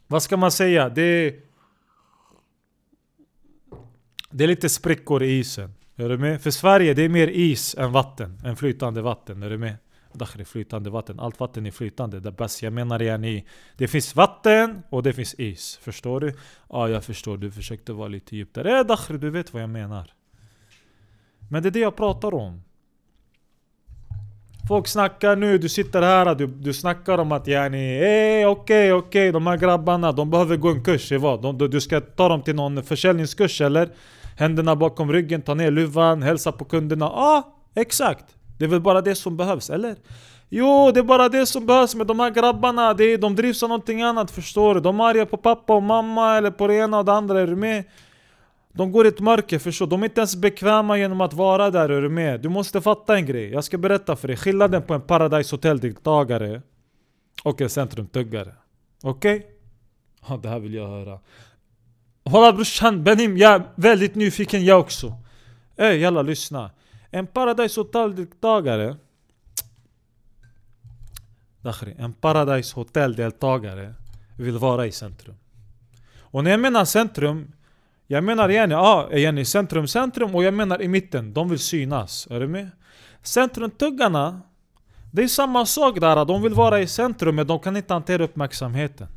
Vad 0.06 0.22
ska 0.22 0.36
man 0.36 0.50
säga? 0.50 0.88
Det 0.88 1.02
är... 1.02 1.34
Det 4.30 4.44
är 4.44 4.48
lite 4.48 4.68
sprickor 4.68 5.22
i 5.22 5.38
isen. 5.38 5.74
Är 5.96 6.08
du 6.08 6.18
med? 6.18 6.42
För 6.42 6.50
Sverige, 6.50 6.94
det 6.94 7.02
är 7.02 7.08
mer 7.08 7.28
is 7.28 7.74
än 7.74 7.92
vatten. 7.92 8.40
Än 8.44 8.56
flytande 8.56 9.02
vatten. 9.02 9.42
Är 9.42 9.50
du 9.50 9.58
med? 9.58 9.76
Dakhri, 10.18 10.44
flytande 10.44 10.90
vatten. 10.90 11.20
Allt 11.20 11.40
vatten 11.40 11.66
är 11.66 11.70
flytande. 11.70 12.20
Det 12.20 12.32
bäst. 12.32 12.62
Jag 12.62 12.72
menar 12.72 13.02
yani, 13.02 13.46
det 13.76 13.88
finns 13.88 14.16
vatten 14.16 14.82
och 14.90 15.02
det 15.02 15.12
finns 15.12 15.34
is. 15.34 15.78
Förstår 15.82 16.20
du? 16.20 16.34
Ja, 16.68 16.88
jag 16.88 17.04
förstår. 17.04 17.36
Du 17.36 17.50
försökte 17.50 17.92
vara 17.92 18.08
lite 18.08 18.36
djupare. 18.36 18.78
Eh, 18.78 18.86
Dakhri, 18.86 19.18
du 19.18 19.30
vet 19.30 19.52
vad 19.52 19.62
jag 19.62 19.70
menar. 19.70 20.12
Men 21.50 21.62
det 21.62 21.68
är 21.68 21.70
det 21.70 21.78
jag 21.80 21.96
pratar 21.96 22.34
om. 22.34 22.62
Folk 24.68 24.88
snackar 24.88 25.36
nu, 25.36 25.58
du 25.58 25.68
sitter 25.68 26.02
här, 26.02 26.34
du, 26.34 26.46
du 26.46 26.72
snackar 26.72 27.18
om 27.18 27.32
att 27.32 27.46
yani, 27.46 27.96
eh, 27.96 28.02
okej 28.02 28.46
okay, 28.46 28.92
okej, 28.92 28.92
okay, 28.92 29.30
de 29.30 29.46
här 29.46 29.56
grabbarna, 29.56 30.12
de 30.12 30.30
behöver 30.30 30.56
gå 30.56 30.68
en 30.68 30.84
kurs 30.84 31.12
i 31.12 31.16
vad? 31.16 31.42
De, 31.42 31.70
du 31.70 31.80
ska 31.80 32.00
ta 32.00 32.28
dem 32.28 32.42
till 32.42 32.54
någon 32.54 32.82
försäljningskurs 32.82 33.60
eller? 33.60 33.88
Händerna 34.36 34.76
bakom 34.76 35.12
ryggen, 35.12 35.42
ta 35.42 35.54
ner 35.54 35.70
luvan, 35.70 36.22
hälsa 36.22 36.52
på 36.52 36.64
kunderna. 36.64 37.04
Ja, 37.04 37.12
ah, 37.12 37.42
exakt! 37.74 38.35
Det 38.58 38.64
är 38.64 38.68
väl 38.68 38.80
bara 38.80 39.00
det 39.00 39.14
som 39.14 39.36
behövs, 39.36 39.70
eller? 39.70 39.96
Jo, 40.48 40.90
det 40.94 41.00
är 41.00 41.04
bara 41.04 41.28
det 41.28 41.46
som 41.46 41.66
behövs 41.66 41.94
med 41.94 42.06
de 42.06 42.20
här 42.20 42.30
grabbarna. 42.30 42.94
Det 42.94 43.04
är, 43.04 43.18
de 43.18 43.36
drivs 43.36 43.62
av 43.62 43.68
någonting 43.68 44.02
annat, 44.02 44.30
förstår 44.30 44.74
du? 44.74 44.80
De 44.80 45.00
är 45.00 45.04
arga 45.04 45.26
på 45.26 45.36
pappa 45.36 45.74
och 45.74 45.82
mamma 45.82 46.36
eller 46.36 46.50
på 46.50 46.66
det 46.66 46.74
ena 46.74 46.98
och 46.98 47.04
det 47.04 47.12
andra, 47.12 47.40
är 47.40 47.46
du 47.46 47.56
med? 47.56 47.84
De 48.72 48.92
går 48.92 49.06
i 49.06 49.08
ett 49.08 49.20
mörker, 49.20 49.58
förstår 49.58 49.86
De 49.86 50.02
är 50.02 50.04
inte 50.04 50.20
ens 50.20 50.36
bekväma 50.36 50.98
genom 50.98 51.20
att 51.20 51.32
vara 51.32 51.70
där, 51.70 51.88
är 51.88 52.02
du 52.02 52.08
med? 52.08 52.40
Du 52.40 52.48
måste 52.48 52.80
fatta 52.80 53.16
en 53.16 53.26
grej. 53.26 53.50
Jag 53.50 53.64
ska 53.64 53.78
berätta 53.78 54.16
för 54.16 54.28
dig. 54.28 54.36
Skillnaden 54.36 54.82
på 54.82 54.94
en 54.94 55.00
Paradise 55.00 55.54
Hotel-deltagare 55.54 56.62
och 57.42 57.60
en 57.60 57.70
centrumtuggare. 57.70 58.54
Okej? 59.02 59.36
Okay? 59.36 59.50
Ja, 60.28 60.36
det 60.36 60.48
här 60.48 60.58
vill 60.58 60.74
jag 60.74 60.88
höra. 60.88 61.18
Hålla 62.24 62.52
brorsan, 62.52 63.04
Benim, 63.04 63.36
jag 63.36 63.54
är 63.54 63.62
väldigt 63.74 64.14
nyfiken 64.14 64.64
jag 64.64 64.80
också. 64.80 65.12
Ey, 65.76 65.96
jalla 65.96 66.22
lyssna. 66.22 66.70
En 67.10 67.26
Paradise 67.26 67.80
Hotel-deltagare 67.80 68.96
Dakhri, 71.66 71.94
en 71.98 72.12
Paradise 72.12 72.74
Hotel-deltagare 72.74 73.94
vill 74.36 74.58
vara 74.58 74.86
i 74.86 74.92
centrum. 74.92 75.34
Och 76.18 76.44
när 76.44 76.50
jag 76.50 76.60
menar 76.60 76.84
centrum, 76.84 77.52
jag 78.06 78.24
menar 78.24 78.48
igen, 78.48 78.70
ja, 78.70 79.08
igen 79.12 79.38
i 79.38 79.44
centrum, 79.44 79.88
centrum 79.88 80.34
och 80.34 80.44
jag 80.44 80.54
menar 80.54 80.82
i 80.82 80.88
mitten. 80.88 81.32
De 81.32 81.48
vill 81.48 81.58
synas. 81.58 82.28
Är 82.30 82.40
du 82.40 82.48
med? 82.48 82.70
Centrumtuggarna, 83.22 84.40
det 85.10 85.22
är 85.22 85.28
samma 85.28 85.66
sak 85.66 86.00
där. 86.00 86.24
De 86.24 86.42
vill 86.42 86.54
vara 86.54 86.80
i 86.80 86.86
centrum 86.86 87.36
men 87.36 87.46
de 87.46 87.60
kan 87.60 87.76
inte 87.76 87.92
hantera 87.92 88.24
uppmärksamheten. 88.24 89.08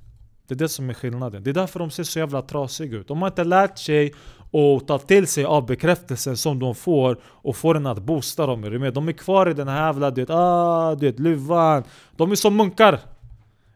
Det 0.49 0.55
är 0.55 0.57
det 0.57 0.69
som 0.69 0.89
är 0.89 0.93
skillnaden. 0.93 1.43
Det 1.43 1.49
är 1.49 1.53
därför 1.53 1.79
de 1.79 1.91
ser 1.91 2.03
så 2.03 2.19
jävla 2.19 2.41
trasiga 2.41 2.97
ut. 2.97 3.07
De 3.07 3.21
har 3.21 3.27
inte 3.27 3.43
lärt 3.43 3.77
sig 3.77 4.13
att 4.51 4.87
ta 4.87 4.97
till 4.97 5.27
sig 5.27 5.45
av 5.45 5.65
bekräftelsen 5.65 6.37
som 6.37 6.59
de 6.59 6.75
får 6.75 7.17
och 7.23 7.55
får 7.55 7.73
den 7.73 7.85
att 7.85 8.01
boosta 8.01 8.45
dem. 8.45 8.63
Är 8.63 8.71
du 8.71 8.79
med? 8.79 8.93
De 8.93 9.07
är 9.07 9.11
kvar 9.11 9.49
i 9.49 9.53
den 9.53 9.67
här 9.67 9.85
jävla, 9.85 10.11
du 10.11 10.21
vet, 10.21 10.29
ah, 10.29 10.95
du 10.95 11.05
vet, 11.05 11.19
luvan. 11.19 11.83
De 12.15 12.31
är 12.31 12.35
som 12.35 12.55
munkar. 12.55 12.99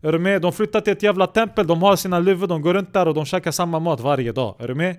Är 0.02 0.12
du 0.12 0.20
med? 0.20 0.42
De 0.42 0.54
flyttar 0.54 0.82
till 0.82 0.94
ett 0.94 1.04
jävla 1.04 1.28
tempel, 1.28 1.68
de 1.68 1.84
har 1.84 1.96
sina 1.96 2.20
luvor, 2.20 2.48
de 2.48 2.62
går 2.62 2.74
runt 2.74 2.94
där 2.94 3.08
och 3.08 3.14
de 3.14 3.26
käkar 3.26 3.52
samma 3.52 3.80
mat 3.80 4.00
varje 4.00 4.32
dag. 4.32 4.56
Är 4.60 4.68
du 4.68 4.76
med? 4.76 4.96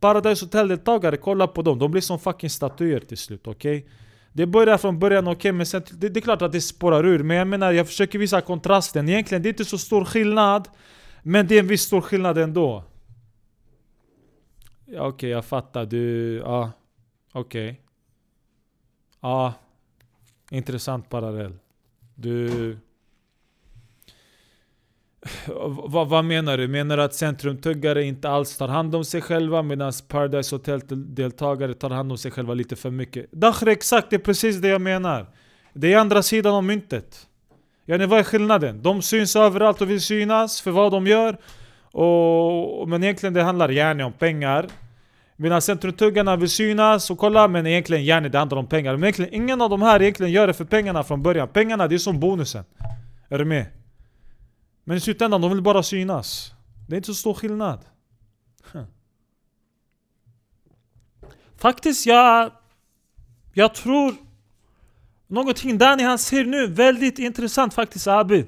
Paradise 0.00 0.44
Hotel-deltagare, 0.44 1.16
kolla 1.16 1.46
på 1.46 1.62
dem. 1.62 1.78
De 1.78 1.90
blir 1.90 2.02
som 2.02 2.18
fucking 2.18 2.50
statyer 2.50 3.00
till 3.00 3.18
slut, 3.18 3.46
okej? 3.46 3.78
Okay? 3.78 3.90
Det 4.32 4.46
börjar 4.46 4.78
från 4.78 4.98
början 4.98 5.28
okej, 5.28 5.36
okay, 5.36 5.52
men 5.52 5.66
sen, 5.66 5.82
det, 5.92 6.08
det, 6.08 6.20
är 6.20 6.22
klart 6.22 6.42
att 6.42 6.52
det 6.52 6.60
spårar 6.60 7.06
ur. 7.06 7.22
Men 7.22 7.36
jag 7.36 7.46
menar, 7.46 7.72
jag 7.72 7.86
försöker 7.86 8.18
visa 8.18 8.40
kontrasten. 8.40 9.08
Egentligen, 9.08 9.42
det 9.42 9.48
är 9.48 9.50
inte 9.50 9.64
så 9.64 9.78
stor 9.78 10.04
skillnad. 10.04 10.68
Men 11.22 11.46
det 11.46 11.54
är 11.54 11.60
en 11.60 11.66
viss 11.66 11.82
stor 11.82 12.00
skillnad 12.00 12.38
ändå. 12.38 12.84
Ja, 14.86 15.00
okej, 15.00 15.08
okay, 15.08 15.30
jag 15.30 15.44
fattar. 15.44 15.86
Du... 15.86 16.36
Ja. 16.36 16.70
Okej. 17.32 17.70
Okay. 17.70 17.82
Ja. 19.20 19.54
Intressant 20.50 21.08
parallell. 21.08 21.58
Du 22.14 22.78
vad, 25.86 26.08
vad 26.08 26.24
menar 26.24 26.58
du? 26.58 26.68
Menar 26.68 26.96
du 26.96 27.02
att 27.02 27.14
centrumtuggare 27.14 28.04
inte 28.04 28.30
alls 28.30 28.56
tar 28.56 28.68
hand 28.68 28.94
om 28.94 29.04
sig 29.04 29.20
själva 29.20 29.62
medan 29.62 29.92
Paradise 30.08 30.54
Hotel-deltagare 30.54 31.74
tar 31.74 31.90
hand 31.90 32.12
om 32.12 32.18
sig 32.18 32.30
själva 32.30 32.54
lite 32.54 32.76
för 32.76 32.90
mycket? 32.90 33.32
Dakhre, 33.32 33.72
exakt, 33.72 34.10
det 34.10 34.16
är 34.16 34.20
precis 34.20 34.56
det 34.56 34.68
jag 34.68 34.80
menar. 34.80 35.26
Det 35.72 35.92
är 35.92 35.98
andra 35.98 36.22
sidan 36.22 36.54
av 36.54 36.64
myntet. 36.64 37.26
Yani 37.86 38.06
vad 38.06 38.18
är 38.18 38.22
skillnaden? 38.22 38.82
De 38.82 39.02
syns 39.02 39.36
överallt 39.36 39.80
och 39.80 39.90
vill 39.90 40.00
synas 40.00 40.60
för 40.60 40.70
vad 40.70 40.92
de 40.92 41.06
gör. 41.06 41.38
Och, 41.92 42.88
men 42.88 43.04
egentligen 43.04 43.34
det 43.34 43.42
handlar 43.42 43.68
gärna 43.68 44.06
om 44.06 44.12
pengar. 44.12 44.66
Medan 45.36 45.62
centrumtuggarna 45.62 46.36
vill 46.36 46.48
synas 46.48 47.10
och 47.10 47.18
kolla 47.18 47.48
men 47.48 47.66
egentligen 47.66 48.04
gärna 48.04 48.28
det 48.28 48.38
handlar 48.38 48.58
om 48.58 48.66
pengar. 48.66 48.92
Men 48.92 49.04
egentligen 49.04 49.34
ingen 49.34 49.60
av 49.60 49.70
de 49.70 49.82
här 49.82 50.02
egentligen 50.02 50.32
gör 50.32 50.46
det 50.46 50.52
för 50.52 50.64
pengarna 50.64 51.02
från 51.02 51.22
början. 51.22 51.48
Pengarna 51.48 51.88
det 51.88 51.94
är 51.94 51.98
som 51.98 52.20
bonusen. 52.20 52.64
Är 53.28 53.38
du 53.38 53.44
med? 53.44 53.66
Men 54.90 54.96
i 54.96 55.00
slutändan, 55.00 55.40
de 55.40 55.50
vill 55.50 55.62
bara 55.62 55.82
synas. 55.82 56.52
Det 56.88 56.94
är 56.94 56.96
inte 56.96 57.06
så 57.06 57.14
stor 57.14 57.34
skillnad. 57.34 57.84
Faktiskt, 61.56 62.06
jag... 62.06 62.52
Jag 63.52 63.74
tror... 63.74 64.14
Någonting 65.26 65.78
Danny 65.78 66.02
han 66.02 66.18
ser 66.18 66.44
nu, 66.44 66.66
väldigt 66.66 67.18
intressant 67.18 67.74
faktiskt 67.74 68.06
Abi. 68.06 68.46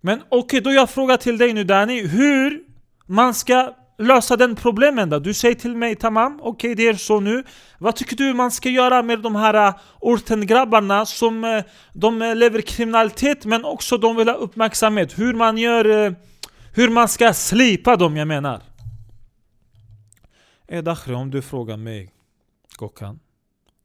Men 0.00 0.20
okej, 0.20 0.38
okay, 0.38 0.60
då 0.60 0.72
jag 0.72 0.90
frågar 0.90 1.16
till 1.16 1.38
dig 1.38 1.52
nu 1.52 1.64
Danny, 1.64 2.06
hur 2.06 2.64
man 3.06 3.34
ska 3.34 3.76
lösa 3.98 4.36
den 4.36 4.56
problemen 4.56 5.10
då? 5.10 5.18
Du 5.18 5.34
säger 5.34 5.54
till 5.54 5.76
mig 5.76 5.96
Tamam, 5.96 6.40
okej 6.40 6.50
okay, 6.50 6.74
det 6.74 6.88
är 6.88 6.94
så 6.94 7.20
nu. 7.20 7.44
Vad 7.78 7.96
tycker 7.96 8.16
du 8.16 8.34
man 8.34 8.50
ska 8.50 8.68
göra 8.68 9.02
med 9.02 9.20
de 9.20 9.36
här 9.36 9.68
eh, 9.68 9.74
ortengrabbarna 10.00 11.06
som 11.06 11.44
eh, 11.44 11.64
de 11.92 12.22
eh, 12.22 12.34
lever 12.34 12.60
kriminalitet 12.60 13.44
men 13.44 13.64
också 13.64 13.98
de 13.98 14.16
vill 14.16 14.28
ha 14.28 14.34
uppmärksamhet? 14.34 15.18
Hur 15.18 15.34
man 15.34 15.58
gör... 15.58 16.14
Hur 16.76 16.88
man 16.88 17.08
ska 17.08 17.34
slipa 17.34 17.96
dem 17.96 18.16
jag 18.16 18.28
menar. 18.28 18.62
Eh 20.68 21.10
om 21.16 21.30
du 21.30 21.42
frågar 21.42 21.76
mig 21.76 22.14
Gokan. 22.76 23.20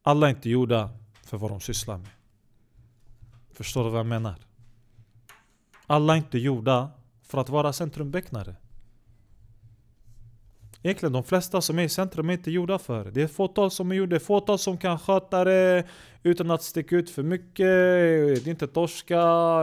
Alla 0.02 0.26
är 0.26 0.30
inte 0.30 0.50
gjorda 0.50 0.90
för 1.24 1.36
vad 1.36 1.50
de 1.50 1.60
sysslar 1.60 1.98
med. 1.98 2.10
Förstår 3.54 3.84
du 3.84 3.90
vad 3.90 3.98
jag 3.98 4.06
menar? 4.06 4.34
Alla 5.86 6.12
är 6.12 6.16
inte 6.16 6.38
gjorda 6.38 6.90
för 7.22 7.38
att 7.38 7.48
vara 7.48 7.72
centrumbecknare. 7.72 8.56
Egentligen 10.82 11.12
de 11.12 11.24
flesta 11.24 11.60
som 11.60 11.78
är 11.78 11.82
i 11.82 11.88
centrum 11.88 12.30
är 12.30 12.32
inte 12.32 12.50
gjorda 12.50 12.78
för 12.78 13.04
det. 13.04 13.10
Det 13.10 13.22
är 13.22 13.26
fåtal 13.26 13.70
som 13.70 13.90
är 13.90 13.94
gjorda, 13.94 14.10
det 14.10 14.16
är 14.16 14.20
fåtal 14.20 14.58
som 14.58 14.78
kan 14.78 14.98
sköta 14.98 15.44
det 15.44 15.84
utan 16.22 16.50
att 16.50 16.62
sticka 16.62 16.96
ut 16.96 17.10
för 17.10 17.22
mycket, 17.22 17.66
det 17.66 18.46
är 18.46 18.48
inte 18.48 18.66
torska, 18.66 19.16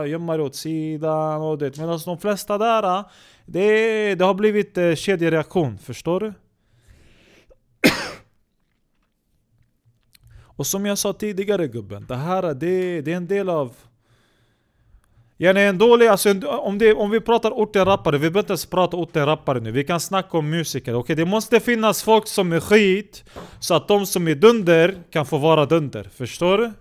gömma 0.06 0.36
det 0.36 0.42
åt 0.42 0.56
sidan 0.56 1.42
och 1.42 1.58
det. 1.58 1.76
Medan 1.78 2.00
de 2.04 2.18
flesta 2.18 2.58
där, 2.58 3.04
det, 3.46 4.14
det 4.14 4.24
har 4.24 4.34
blivit 4.34 4.78
eh, 4.78 4.94
kedjereaktion, 4.94 5.78
förstår 5.78 6.20
du? 6.20 6.32
och 10.40 10.66
som 10.66 10.86
jag 10.86 10.98
sa 10.98 11.12
tidigare 11.12 11.68
gubben, 11.68 12.06
det 12.08 12.16
här 12.16 12.54
det, 12.54 13.00
det 13.00 13.12
är 13.12 13.16
en 13.16 13.26
del 13.26 13.48
av 13.48 13.76
Yani 15.40 15.60
en 15.60 15.78
dålig, 15.78 16.06
alltså 16.06 16.46
om, 16.46 16.78
det, 16.78 16.94
om 16.94 17.10
vi 17.10 17.20
pratar 17.20 17.50
ortenrappare, 17.50 18.16
vi 18.16 18.20
behöver 18.20 18.40
inte 18.40 18.50
ens 18.50 18.66
prata 18.66 18.96
ortenrappare 18.96 19.60
nu, 19.60 19.70
vi 19.70 19.84
kan 19.84 20.00
snacka 20.00 20.38
om 20.38 20.50
musiker. 20.50 20.94
Okay? 20.94 21.16
Det 21.16 21.24
måste 21.24 21.60
finnas 21.60 22.02
folk 22.02 22.26
som 22.26 22.52
är 22.52 22.60
skit, 22.60 23.24
så 23.60 23.74
att 23.74 23.88
de 23.88 24.06
som 24.06 24.28
är 24.28 24.34
dunder 24.34 24.94
kan 25.10 25.26
få 25.26 25.38
vara 25.38 25.66
dunder. 25.66 26.10
Förstår 26.16 26.58
du? 26.58 26.72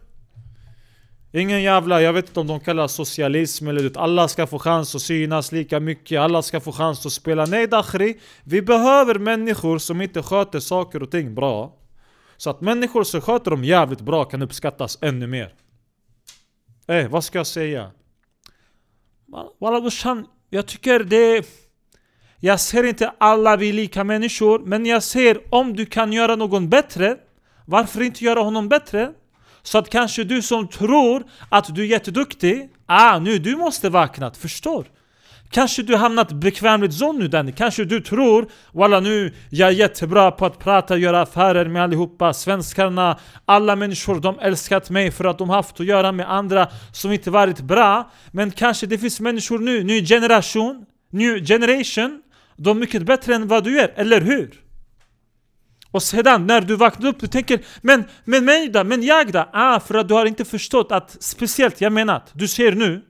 Ingen 1.32 1.64
jävla, 1.64 2.02
jag 2.02 2.14
vet 2.14 2.28
inte 2.28 2.40
om 2.40 2.48
de 2.48 2.60
kallar 2.60 2.88
socialism 2.88 3.68
eller 3.68 3.82
du, 3.82 3.92
alla 3.96 4.28
ska 4.28 4.48
få 4.48 4.60
chans 4.60 4.96
att 4.96 5.02
synas 5.02 5.52
lika 5.52 5.80
mycket, 5.80 6.20
alla 6.20 6.42
ska 6.42 6.60
få 6.60 6.72
chans 6.72 7.06
att 7.06 7.12
spela. 7.12 7.46
Nej 7.46 7.68
Dakhri, 7.68 8.20
vi 8.44 8.62
behöver 8.62 9.20
människor 9.20 9.78
som 9.78 10.02
inte 10.02 10.24
sköter 10.24 10.60
saker 10.60 11.04
och 11.04 11.12
ting 11.12 11.36
bra. 11.36 11.76
Så 12.38 12.50
att 12.50 12.62
människor 12.62 13.04
som 13.04 13.22
sköter 13.22 13.52
dem 13.52 13.64
jävligt 13.64 14.02
bra 14.02 14.24
kan 14.24 14.42
uppskattas 14.42 14.98
ännu 15.02 15.28
mer. 15.28 15.54
Eh, 16.88 17.08
vad 17.08 17.24
ska 17.24 17.38
jag 17.38 17.48
säga? 17.48 17.92
Walla 19.60 19.82
brorsan, 19.82 20.28
jag 20.50 20.66
tycker 20.66 21.00
det... 21.00 21.46
Jag 22.40 22.60
ser 22.60 22.84
inte 22.84 23.14
alla 23.18 23.56
vi 23.56 23.72
lika 23.72 24.04
människor, 24.04 24.60
men 24.60 24.86
jag 24.86 25.04
ser 25.04 25.54
om 25.54 25.76
du 25.76 25.86
kan 25.86 26.14
göra 26.14 26.36
någon 26.36 26.70
bättre, 26.70 27.18
varför 27.66 28.02
inte 28.02 28.24
göra 28.24 28.40
honom 28.40 28.70
bättre? 28.70 29.12
Så 29.64 29.78
att 29.78 29.90
kanske 29.90 30.24
du 30.24 30.42
som 30.42 30.68
tror 30.68 31.24
att 31.50 31.76
du 31.76 31.82
är 31.82 31.88
jätteduktig, 31.88 32.70
ah 32.86 33.20
nu 33.20 33.38
du 33.40 33.56
måste 33.56 33.90
vakna, 33.90 34.34
förstår? 34.34 34.86
Kanske 35.50 35.84
du 35.84 35.96
hamnat 35.96 36.32
bekvämligt 36.32 36.94
så 36.94 37.14
nu 37.14 37.28
Danny, 37.28 37.52
kanske 37.52 37.86
du 37.86 38.00
tror 38.02 38.48
Walla 38.72 39.00
nu, 39.00 39.34
jag 39.50 39.70
är 39.70 39.74
jättebra 39.74 40.32
på 40.32 40.46
att 40.46 40.60
prata, 40.60 40.98
göra 40.98 41.22
affärer 41.22 41.66
med 41.66 41.84
allihopa 41.84 42.34
Svenskarna, 42.34 43.20
alla 43.46 43.76
människor 43.76 44.20
de 44.20 44.40
älskat 44.40 44.90
mig 44.90 45.12
för 45.12 45.26
att 45.26 45.38
de 45.38 45.50
haft 45.50 45.80
att 45.80 45.86
göra 45.86 46.12
med 46.12 46.32
andra 46.32 46.68
som 46.94 47.12
inte 47.12 47.32
varit 47.32 47.62
bra 47.62 48.12
Men 48.32 48.52
kanske 48.52 48.86
det 48.86 48.98
finns 48.98 49.20
människor 49.20 49.60
nu, 49.60 49.84
ny 49.84 50.06
generation, 50.06 50.86
new 51.12 51.46
generation 51.46 52.22
De 52.56 52.78
är 52.78 52.82
mycket 52.82 53.04
bättre 53.04 53.36
än 53.36 53.48
vad 53.48 53.64
du 53.64 53.80
är, 53.80 53.94
eller 53.96 54.22
hur? 54.22 54.62
Och 55.92 56.04
sedan 56.04 56.48
när 56.48 56.62
du 56.62 56.76
vaknar 56.76 57.10
upp, 57.10 57.20
du 57.20 57.28
tänker 57.28 57.60
Men, 57.82 58.04
men 58.26 58.46
mig 58.46 58.70
då? 58.70 58.84
Men 58.84 59.04
jag 59.04 59.32
då? 59.32 59.50
Ah, 59.54 59.80
för 59.80 59.96
att 59.96 60.08
du 60.08 60.14
har 60.14 60.26
inte 60.26 60.46
förstått 60.46 60.92
att 60.92 61.18
speciellt, 61.20 61.82
jag 61.82 61.94
menar 61.94 62.16
att 62.16 62.32
du 62.34 62.48
ser 62.48 62.72
nu 62.72 63.02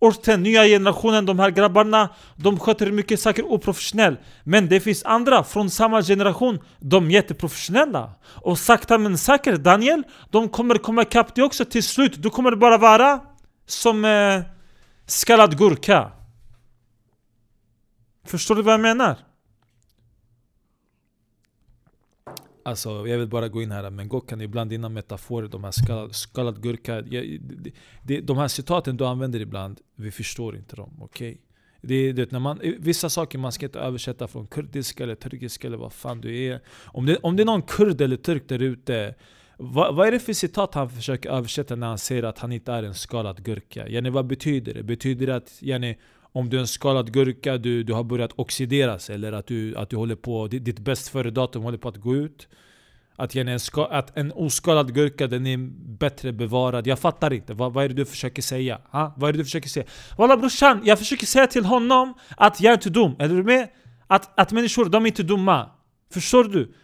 Orten, 0.00 0.42
nya 0.42 0.64
generationen, 0.64 1.26
de 1.26 1.38
här 1.38 1.50
grabbarna 1.50 2.08
De 2.36 2.58
sköter 2.58 2.90
mycket 2.90 3.20
saker 3.20 3.52
oprofessionellt 3.52 4.20
Men 4.44 4.68
det 4.68 4.80
finns 4.80 5.04
andra 5.04 5.44
från 5.44 5.70
samma 5.70 6.02
generation 6.02 6.58
De 6.78 7.06
är 7.06 7.10
jätteprofessionella. 7.10 8.10
Och 8.24 8.58
sakta 8.58 8.98
men 8.98 9.18
säkert, 9.18 9.60
Daniel 9.60 10.02
De 10.30 10.48
kommer 10.48 10.74
komma 10.74 11.02
ikapp 11.02 11.34
dig 11.34 11.44
också 11.44 11.64
till 11.64 11.82
slut. 11.82 12.22
Du 12.22 12.30
kommer 12.30 12.56
bara 12.56 12.78
vara 12.78 13.20
som 13.66 14.04
eh, 14.04 14.42
skallad 15.06 15.58
gurka. 15.58 16.12
Förstår 18.26 18.54
du 18.54 18.62
vad 18.62 18.74
jag 18.74 18.80
menar? 18.80 19.27
Alltså 22.68 23.08
jag 23.08 23.18
vill 23.18 23.28
bara 23.28 23.48
gå 23.48 23.62
in 23.62 23.70
här, 23.70 23.90
men 23.90 24.08
Gokhan 24.08 24.40
ibland 24.40 24.70
dina 24.70 24.88
metaforer, 24.88 25.48
de 25.48 25.64
här 25.64 25.70
skallad, 25.70 26.14
skallad 26.14 26.62
gurka 26.62 26.94
jag, 26.94 27.40
de, 27.40 27.72
de, 28.02 28.20
De 28.20 28.36
här 28.36 28.48
citaten 28.48 28.96
du 28.96 29.06
använder 29.06 29.40
ibland, 29.40 29.80
vi 29.96 30.10
förstår 30.10 30.56
inte 30.56 30.76
dem, 30.76 30.98
okej? 31.00 31.30
Okay? 31.30 31.42
Det, 31.80 32.12
det, 32.12 32.32
när 32.32 32.38
man, 32.38 32.60
vissa 32.78 33.10
saker 33.10 33.38
man 33.38 33.52
ska 33.52 33.66
inte 33.66 33.78
översätta 33.78 34.28
från 34.28 34.46
kurdiska 34.46 35.04
eller 35.04 35.14
turkiska 35.14 35.66
eller 35.66 35.76
vad 35.76 35.92
fan 35.92 36.20
du 36.20 36.44
är 36.44 36.60
Om 36.84 37.06
det, 37.06 37.16
om 37.16 37.36
det 37.36 37.42
är 37.42 37.44
någon 37.44 37.62
kurd 37.62 38.00
eller 38.00 38.16
turk 38.16 38.48
där 38.48 38.62
ute 38.62 39.14
vad, 39.58 39.94
vad 39.94 40.08
är 40.08 40.12
det 40.12 40.20
för 40.20 40.32
citat 40.32 40.74
han 40.74 40.90
försöker 40.90 41.30
översätta 41.30 41.76
när 41.76 41.86
han 41.86 41.98
säger 41.98 42.22
att 42.22 42.38
han 42.38 42.52
inte 42.52 42.72
är 42.72 42.82
en 42.82 42.94
skalad 42.94 43.44
gurka? 43.44 43.88
Yani, 43.88 44.10
vad 44.10 44.26
betyder 44.26 44.74
det? 44.74 44.82
Betyder 44.82 45.26
det 45.26 45.36
att 45.36 45.58
yani, 45.60 45.98
om 46.32 46.48
du 46.50 46.56
är 46.56 46.60
en 46.60 46.66
skalad 46.66 47.12
gurka, 47.12 47.58
du, 47.58 47.82
du 47.82 47.92
har 47.92 48.04
börjat 48.04 48.32
oxideras 48.36 49.10
eller 49.10 49.32
att 49.32 49.46
du, 49.46 49.76
att 49.76 49.90
du 49.90 49.96
håller 49.96 50.16
på, 50.16 50.48
ditt 50.48 50.78
bäst 50.78 51.08
före 51.08 51.30
datum 51.30 51.62
håller 51.62 51.78
på 51.78 51.88
att 51.88 51.96
gå 51.96 52.16
ut. 52.16 52.48
Att, 53.16 53.36
en, 53.36 53.60
ska, 53.60 53.86
att 53.86 54.16
en 54.16 54.32
oskalad 54.32 54.94
gurka 54.94 55.26
den 55.26 55.46
är 55.46 55.56
bättre 55.98 56.32
bevarad. 56.32 56.86
Jag 56.86 56.98
fattar 56.98 57.32
inte. 57.32 57.54
Vad, 57.54 57.72
vad 57.72 57.84
är 57.84 57.88
det 57.88 57.94
du 57.94 58.04
försöker 58.04 58.42
säga? 58.42 58.80
Ha? 58.90 59.14
Vad 59.16 59.28
är 59.28 59.32
det 59.32 59.38
du 59.38 59.44
försöker 59.44 59.68
säga? 59.68 59.86
Walla 60.18 60.36
brorsan, 60.36 60.80
jag 60.84 60.98
försöker 60.98 61.26
säga 61.26 61.46
till 61.46 61.64
honom 61.64 62.14
att 62.36 62.60
jag 62.60 62.70
är 62.70 62.74
inte 62.74 62.90
dum. 62.90 63.16
Är 63.18 63.28
du 63.28 63.42
med? 63.42 63.68
Att, 64.06 64.40
att 64.40 64.52
människor, 64.52 64.84
de 64.84 65.02
är 65.02 65.06
inte 65.06 65.22
dumma. 65.22 65.70
Förstår 66.12 66.44
du? 66.44 66.74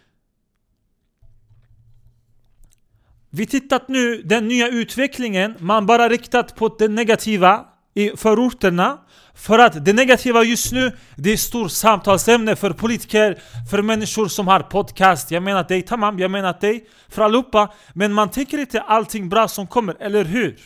Vi 3.29 3.45
tittat 3.45 3.87
nu 3.87 4.21
den 4.21 4.47
nya 4.47 4.67
utvecklingen, 4.67 5.55
man 5.59 5.85
bara 5.85 6.09
riktat 6.09 6.55
på 6.55 6.75
det 6.79 6.87
negativa 6.87 7.65
i 7.95 8.11
förorterna 8.17 8.97
för 9.35 9.59
att 9.59 9.85
det 9.85 9.93
negativa 9.93 10.43
just 10.43 10.71
nu, 10.71 10.91
det 11.15 11.33
är 11.33 11.37
stort 11.37 11.71
samtalsämne 11.71 12.55
för 12.55 12.71
politiker, 12.71 13.39
för 13.71 13.81
människor 13.81 14.27
som 14.27 14.47
har 14.47 14.59
podcast. 14.59 15.31
Jag 15.31 15.43
menar 15.43 15.63
dig 15.63 15.81
Tamam, 15.81 16.19
jag 16.19 16.31
menar 16.31 16.57
dig, 16.61 16.87
för 17.09 17.21
allihopa. 17.21 17.73
Men 17.93 18.13
man 18.13 18.31
tänker 18.31 18.57
inte 18.57 18.81
allting 18.81 19.29
bra 19.29 19.47
som 19.47 19.67
kommer, 19.67 19.95
eller 19.99 20.23
hur? 20.23 20.59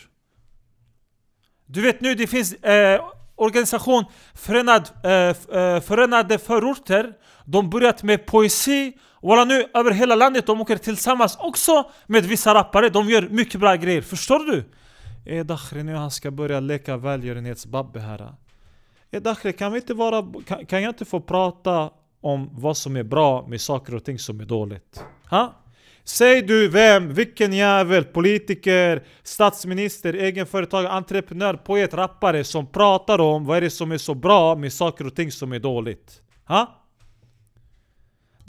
Du 1.66 1.80
vet 1.80 2.00
nu, 2.00 2.14
det 2.14 2.26
finns 2.26 2.52
eh, 2.52 3.00
organisation 3.36 4.04
Förenad, 4.34 4.90
eh, 5.04 5.12
eh 5.12 5.80
Förenade 5.80 6.38
Förorter. 6.38 7.12
De 7.44 7.70
börjat 7.70 8.02
med 8.02 8.26
poesi. 8.26 8.92
Walla 9.22 9.44
nu, 9.44 9.64
över 9.74 9.90
hela 9.90 10.14
landet, 10.14 10.46
de 10.46 10.60
åker 10.60 10.76
tillsammans 10.76 11.36
också 11.36 11.90
med 12.06 12.24
vissa 12.24 12.54
rappare. 12.54 12.88
De 12.88 13.08
gör 13.08 13.22
mycket 13.22 13.60
bra 13.60 13.74
grejer, 13.74 14.02
förstår 14.02 14.38
du? 14.38 14.64
Eh 15.24 15.44
Dakhri 15.44 15.82
nu 15.82 15.94
han 15.94 16.10
ska 16.10 16.30
börja 16.30 16.60
leka 16.60 16.96
välgörenhetsbabbe 16.96 18.00
här. 18.00 18.34
Eh 19.10 19.22
Dakhri 19.22 19.52
kan 19.52 19.72
vi 19.72 19.78
inte 19.78 19.94
vara... 19.94 20.32
Kan, 20.46 20.66
kan, 20.66 20.82
jag 20.82 20.90
inte 20.90 21.04
få 21.04 21.20
prata 21.20 21.90
om 22.20 22.50
vad 22.52 22.76
som 22.76 22.96
är 22.96 23.02
bra 23.02 23.46
med 23.46 23.60
saker 23.60 23.94
och 23.94 24.04
ting 24.04 24.18
som 24.18 24.40
är 24.40 24.44
dåligt? 24.44 25.04
Ha? 25.30 25.54
Säg 26.04 26.42
du 26.42 26.68
vem, 26.68 27.14
vilken 27.14 27.52
jävel, 27.52 28.04
politiker, 28.04 29.02
statsminister, 29.22 30.14
egenföretagare, 30.14 30.92
entreprenör, 30.92 31.54
poet, 31.54 31.94
rappare 31.94 32.44
som 32.44 32.66
pratar 32.66 33.20
om 33.20 33.44
vad 33.44 33.56
är 33.56 33.60
det 33.60 33.70
som 33.70 33.92
är 33.92 33.98
så 33.98 34.14
bra 34.14 34.56
med 34.56 34.72
saker 34.72 35.06
och 35.06 35.14
ting 35.14 35.32
som 35.32 35.52
är 35.52 35.58
dåligt? 35.58 36.22
Ha? 36.46 36.79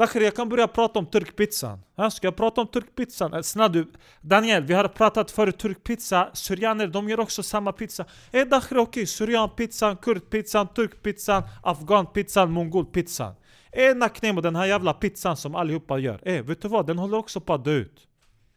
Dakhri, 0.01 0.25
jag 0.25 0.35
kan 0.35 0.49
börja 0.49 0.67
prata 0.67 0.99
om 0.99 1.05
turkpizzan. 1.05 1.79
Ska 2.11 2.27
jag 2.27 2.35
prata 2.35 2.61
om 2.61 2.67
turkpizzan? 2.67 3.33
Eh, 3.33 3.41
snälla 3.41 3.69
du, 3.69 3.91
Daniel, 4.21 4.63
vi 4.63 4.73
har 4.73 4.87
pratat 4.87 5.31
förut 5.31 5.57
turkpizza. 5.57 6.29
Syrianer, 6.33 6.87
de 6.87 7.09
gör 7.09 7.19
också 7.19 7.43
samma 7.43 7.71
pizza. 7.71 8.05
Eh 8.31 8.47
Dakhri, 8.47 8.77
okej. 8.77 8.81
Okay. 8.81 9.05
Syrianpizzan, 9.05 9.97
kurdpizzan, 9.97 10.67
turkpizzan, 10.67 11.43
afghanpizzan, 11.63 12.51
mongolpizzan. 12.51 13.33
Eh 13.71 13.95
Naknemo, 13.95 14.41
den 14.41 14.55
här 14.55 14.65
jävla 14.65 14.93
pizzan 14.93 15.37
som 15.37 15.55
allihopa 15.55 15.97
gör. 15.97 16.19
Eh, 16.23 16.43
vet 16.43 16.61
du 16.61 16.67
vad? 16.67 16.87
Den 16.87 16.97
håller 16.97 17.17
också 17.17 17.39
på 17.39 17.53
att 17.53 17.65
dö 17.65 17.71
ut. 17.71 18.07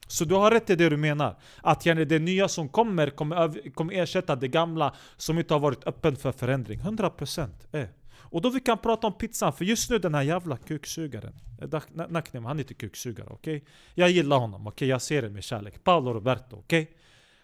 Så 0.07 0.25
du 0.25 0.35
har 0.35 0.51
rätt 0.51 0.71
i 0.71 0.77
det 0.77 0.89
du 0.89 0.97
menar. 0.97 1.37
Att 1.63 1.81
det 1.85 2.19
nya 2.19 2.49
som 2.49 2.69
kommer 2.69 3.11
kommer, 3.11 3.71
kommer 3.75 3.95
ersätta 3.95 4.37
det 4.37 4.49
gamla 4.49 4.95
som 5.17 5.39
inte 5.39 5.55
har 5.55 5.61
varit 5.61 5.87
öppen 5.87 6.17
för 6.17 6.33
förändring. 6.33 6.81
100% 6.81 7.49
eh. 7.73 7.85
Och 8.25 8.43
då 8.43 8.51
vi 8.51 8.61
kan 8.61 8.79
prata 8.79 9.07
om 9.07 9.13
pizzan, 9.13 9.53
för 9.53 9.65
just 9.65 9.91
nu 9.91 9.99
den 9.99 10.15
här 10.15 10.23
jävla 10.23 10.57
kuksugaren 10.57 11.33
eh, 11.63 11.81
Naknem, 12.09 12.45
han 12.45 12.57
är 12.57 12.61
inte 12.61 12.75
kuksugare, 12.75 13.29
okej? 13.31 13.57
Okay? 13.57 13.69
Jag 13.95 14.11
gillar 14.11 14.39
honom, 14.39 14.61
okej? 14.67 14.73
Okay? 14.73 14.89
Jag 14.89 15.03
ser 15.03 15.23
det 15.23 15.31
med 15.31 15.45
kärlek 15.45 15.85
Paolo 15.85 16.13
Roberto, 16.13 16.57
okej? 16.57 16.83
Okay? 16.83 16.95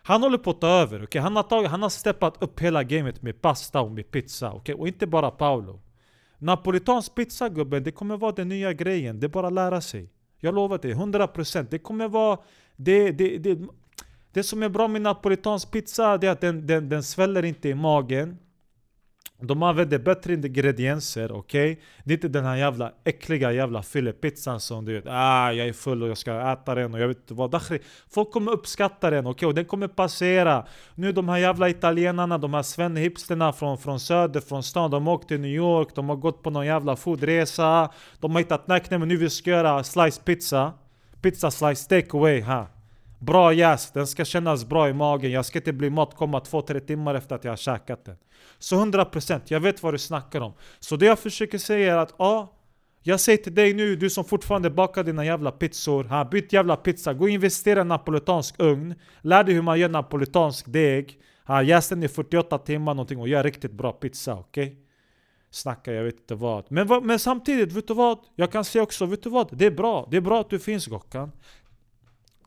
Han 0.02 0.22
håller 0.22 0.38
på 0.38 0.50
att 0.50 0.60
ta 0.60 0.68
över, 0.68 0.96
okej? 0.96 1.04
Okay? 1.04 1.22
Han, 1.22 1.36
har 1.36 1.42
tagit, 1.42 1.70
han 1.70 1.82
har 1.82 1.88
steppat 1.88 2.42
upp 2.42 2.60
hela 2.60 2.82
gamet 2.82 3.22
med 3.22 3.42
pasta 3.42 3.80
och 3.80 3.90
med 3.90 4.10
pizza, 4.10 4.52
okej? 4.52 4.74
Och 4.74 4.88
inte 4.88 5.06
bara 5.06 5.30
Paolo 5.30 5.80
Napolitans 6.38 7.08
pizza 7.08 7.48
gubben, 7.48 7.82
det 7.82 7.90
kommer 7.90 8.16
vara 8.16 8.32
den 8.32 8.48
nya 8.48 8.72
grejen, 8.72 9.20
det 9.20 9.26
är 9.26 9.28
bara 9.28 9.46
att 9.46 9.52
lära 9.52 9.80
sig 9.80 10.10
Jag 10.38 10.54
lovar 10.54 10.78
dig, 10.78 10.94
100% 10.94 11.66
Det 11.70 11.78
kommer 11.78 12.08
vara... 12.08 12.38
Det, 12.76 13.10
det, 13.10 13.38
det, 13.38 13.58
det 14.32 14.42
som 14.42 14.62
är 14.62 14.68
bra 14.68 14.88
med 14.88 15.02
napolitansk 15.02 15.70
pizza, 15.70 16.18
det 16.18 16.26
är 16.26 16.30
att 16.30 16.40
den, 16.40 16.66
den, 16.66 16.88
den 16.88 17.02
sväller 17.02 17.44
inte 17.44 17.68
i 17.68 17.74
magen 17.74 18.38
de 19.42 19.62
använder 19.62 19.98
bättre 19.98 20.32
ingredienser, 20.32 21.32
okej? 21.32 21.72
Okay? 21.72 21.82
Det 22.04 22.12
är 22.12 22.16
inte 22.16 22.28
den 22.28 22.44
här 22.44 22.56
jävla 22.56 22.92
äckliga 23.04 23.52
jävla 23.52 23.82
fyllepizzan 23.82 24.60
som 24.60 24.84
du 24.84 24.92
vet 24.92 25.04
ah, 25.08 25.52
jag 25.52 25.68
är 25.68 25.72
full 25.72 26.02
och 26.02 26.08
jag 26.08 26.18
ska 26.18 26.52
äta 26.52 26.74
den 26.74 26.94
och 26.94 27.00
jag 27.00 27.08
vet 27.08 27.16
inte 27.16 27.34
vad 27.34 27.50
Dakhri, 27.50 27.78
Folk 28.10 28.30
kommer 28.30 28.52
uppskatta 28.52 29.10
den, 29.10 29.26
okej? 29.26 29.30
Okay? 29.30 29.46
Och 29.46 29.54
den 29.54 29.64
kommer 29.64 29.88
passera 29.88 30.66
Nu 30.94 31.12
de 31.12 31.28
här 31.28 31.38
jävla 31.38 31.68
italienarna, 31.68 32.38
de 32.38 32.54
här 32.54 32.62
svennehipsterna 32.62 33.52
från, 33.52 33.78
från 33.78 34.00
söder, 34.00 34.40
från 34.40 34.62
stan 34.62 34.90
De 34.90 35.06
har 35.06 35.14
åkt 35.14 35.28
till 35.28 35.40
New 35.40 35.50
York, 35.50 35.88
de 35.94 36.08
har 36.08 36.16
gått 36.16 36.42
på 36.42 36.50
någon 36.50 36.66
jävla 36.66 36.96
foodresa 36.96 37.90
De 38.20 38.32
har 38.32 38.38
hittat, 38.38 38.66
nej 38.66 38.82
men 38.90 39.08
nu 39.08 39.16
vi 39.16 39.30
ska 39.30 39.50
göra 39.50 39.84
slice 39.84 40.22
pizza 40.24 40.72
Pizza 41.22 41.50
slice 41.50 41.88
takeaway 41.88 42.40
här 42.40 42.66
Bra 43.20 43.52
jäst, 43.52 43.94
den 43.94 44.06
ska 44.06 44.24
kännas 44.24 44.64
bra 44.64 44.88
i 44.88 44.92
magen. 44.92 45.30
Jag 45.30 45.46
ska 45.46 45.58
inte 45.58 45.72
bli 45.72 45.90
matkomma 45.90 46.40
2-3 46.40 46.80
timmar 46.80 47.14
efter 47.14 47.34
att 47.34 47.44
jag 47.44 47.52
har 47.52 47.56
käkat 47.56 48.04
den. 48.04 48.16
Så 48.58 48.76
100%, 48.84 49.40
jag 49.44 49.60
vet 49.60 49.82
vad 49.82 49.94
du 49.94 49.98
snackar 49.98 50.40
om. 50.40 50.52
Så 50.78 50.96
det 50.96 51.06
jag 51.06 51.18
försöker 51.18 51.58
säga 51.58 51.94
är 51.94 51.98
att 51.98 52.14
ja, 52.18 52.52
jag 53.02 53.20
säger 53.20 53.38
till 53.38 53.54
dig 53.54 53.74
nu, 53.74 53.96
du 53.96 54.10
som 54.10 54.24
fortfarande 54.24 54.70
bakar 54.70 55.04
dina 55.04 55.24
jävla 55.24 55.50
pizzor. 55.50 56.04
Ha, 56.04 56.24
byt 56.24 56.52
jävla 56.52 56.76
pizza, 56.76 57.14
gå 57.14 57.24
och 57.24 57.30
investera 57.30 57.78
i 57.78 57.80
en 57.80 57.88
napolitansk 57.88 58.54
ugn. 58.58 58.94
Lär 59.20 59.44
dig 59.44 59.54
hur 59.54 59.62
man 59.62 59.78
gör 59.78 59.88
napolitansk 59.88 60.66
deg. 60.68 61.20
Ha, 61.46 61.62
jäs 61.62 61.88
den 61.88 62.02
i 62.02 62.08
48 62.08 62.58
timmar 62.58 62.94
någonting 62.94 63.18
och 63.18 63.28
gör 63.28 63.42
riktigt 63.42 63.72
bra 63.72 63.92
pizza, 63.92 64.34
okej? 64.34 64.64
Okay? 64.64 64.76
Snacka 65.50 65.92
jag 65.92 66.04
vet 66.04 66.14
inte 66.14 66.34
vad. 66.34 66.64
Men, 66.68 67.06
men 67.06 67.18
samtidigt, 67.18 67.72
vet 67.72 67.88
du 67.88 67.94
vad? 67.94 68.18
Jag 68.36 68.52
kan 68.52 68.64
säga 68.64 68.82
också, 68.82 69.06
vet 69.06 69.22
du 69.22 69.30
vad? 69.30 69.48
Det 69.52 69.66
är 69.66 69.70
bra. 69.70 70.08
Det 70.10 70.16
är 70.16 70.20
bra 70.20 70.40
att 70.40 70.50
du 70.50 70.58
finns 70.58 70.86
Gockan. 70.86 71.32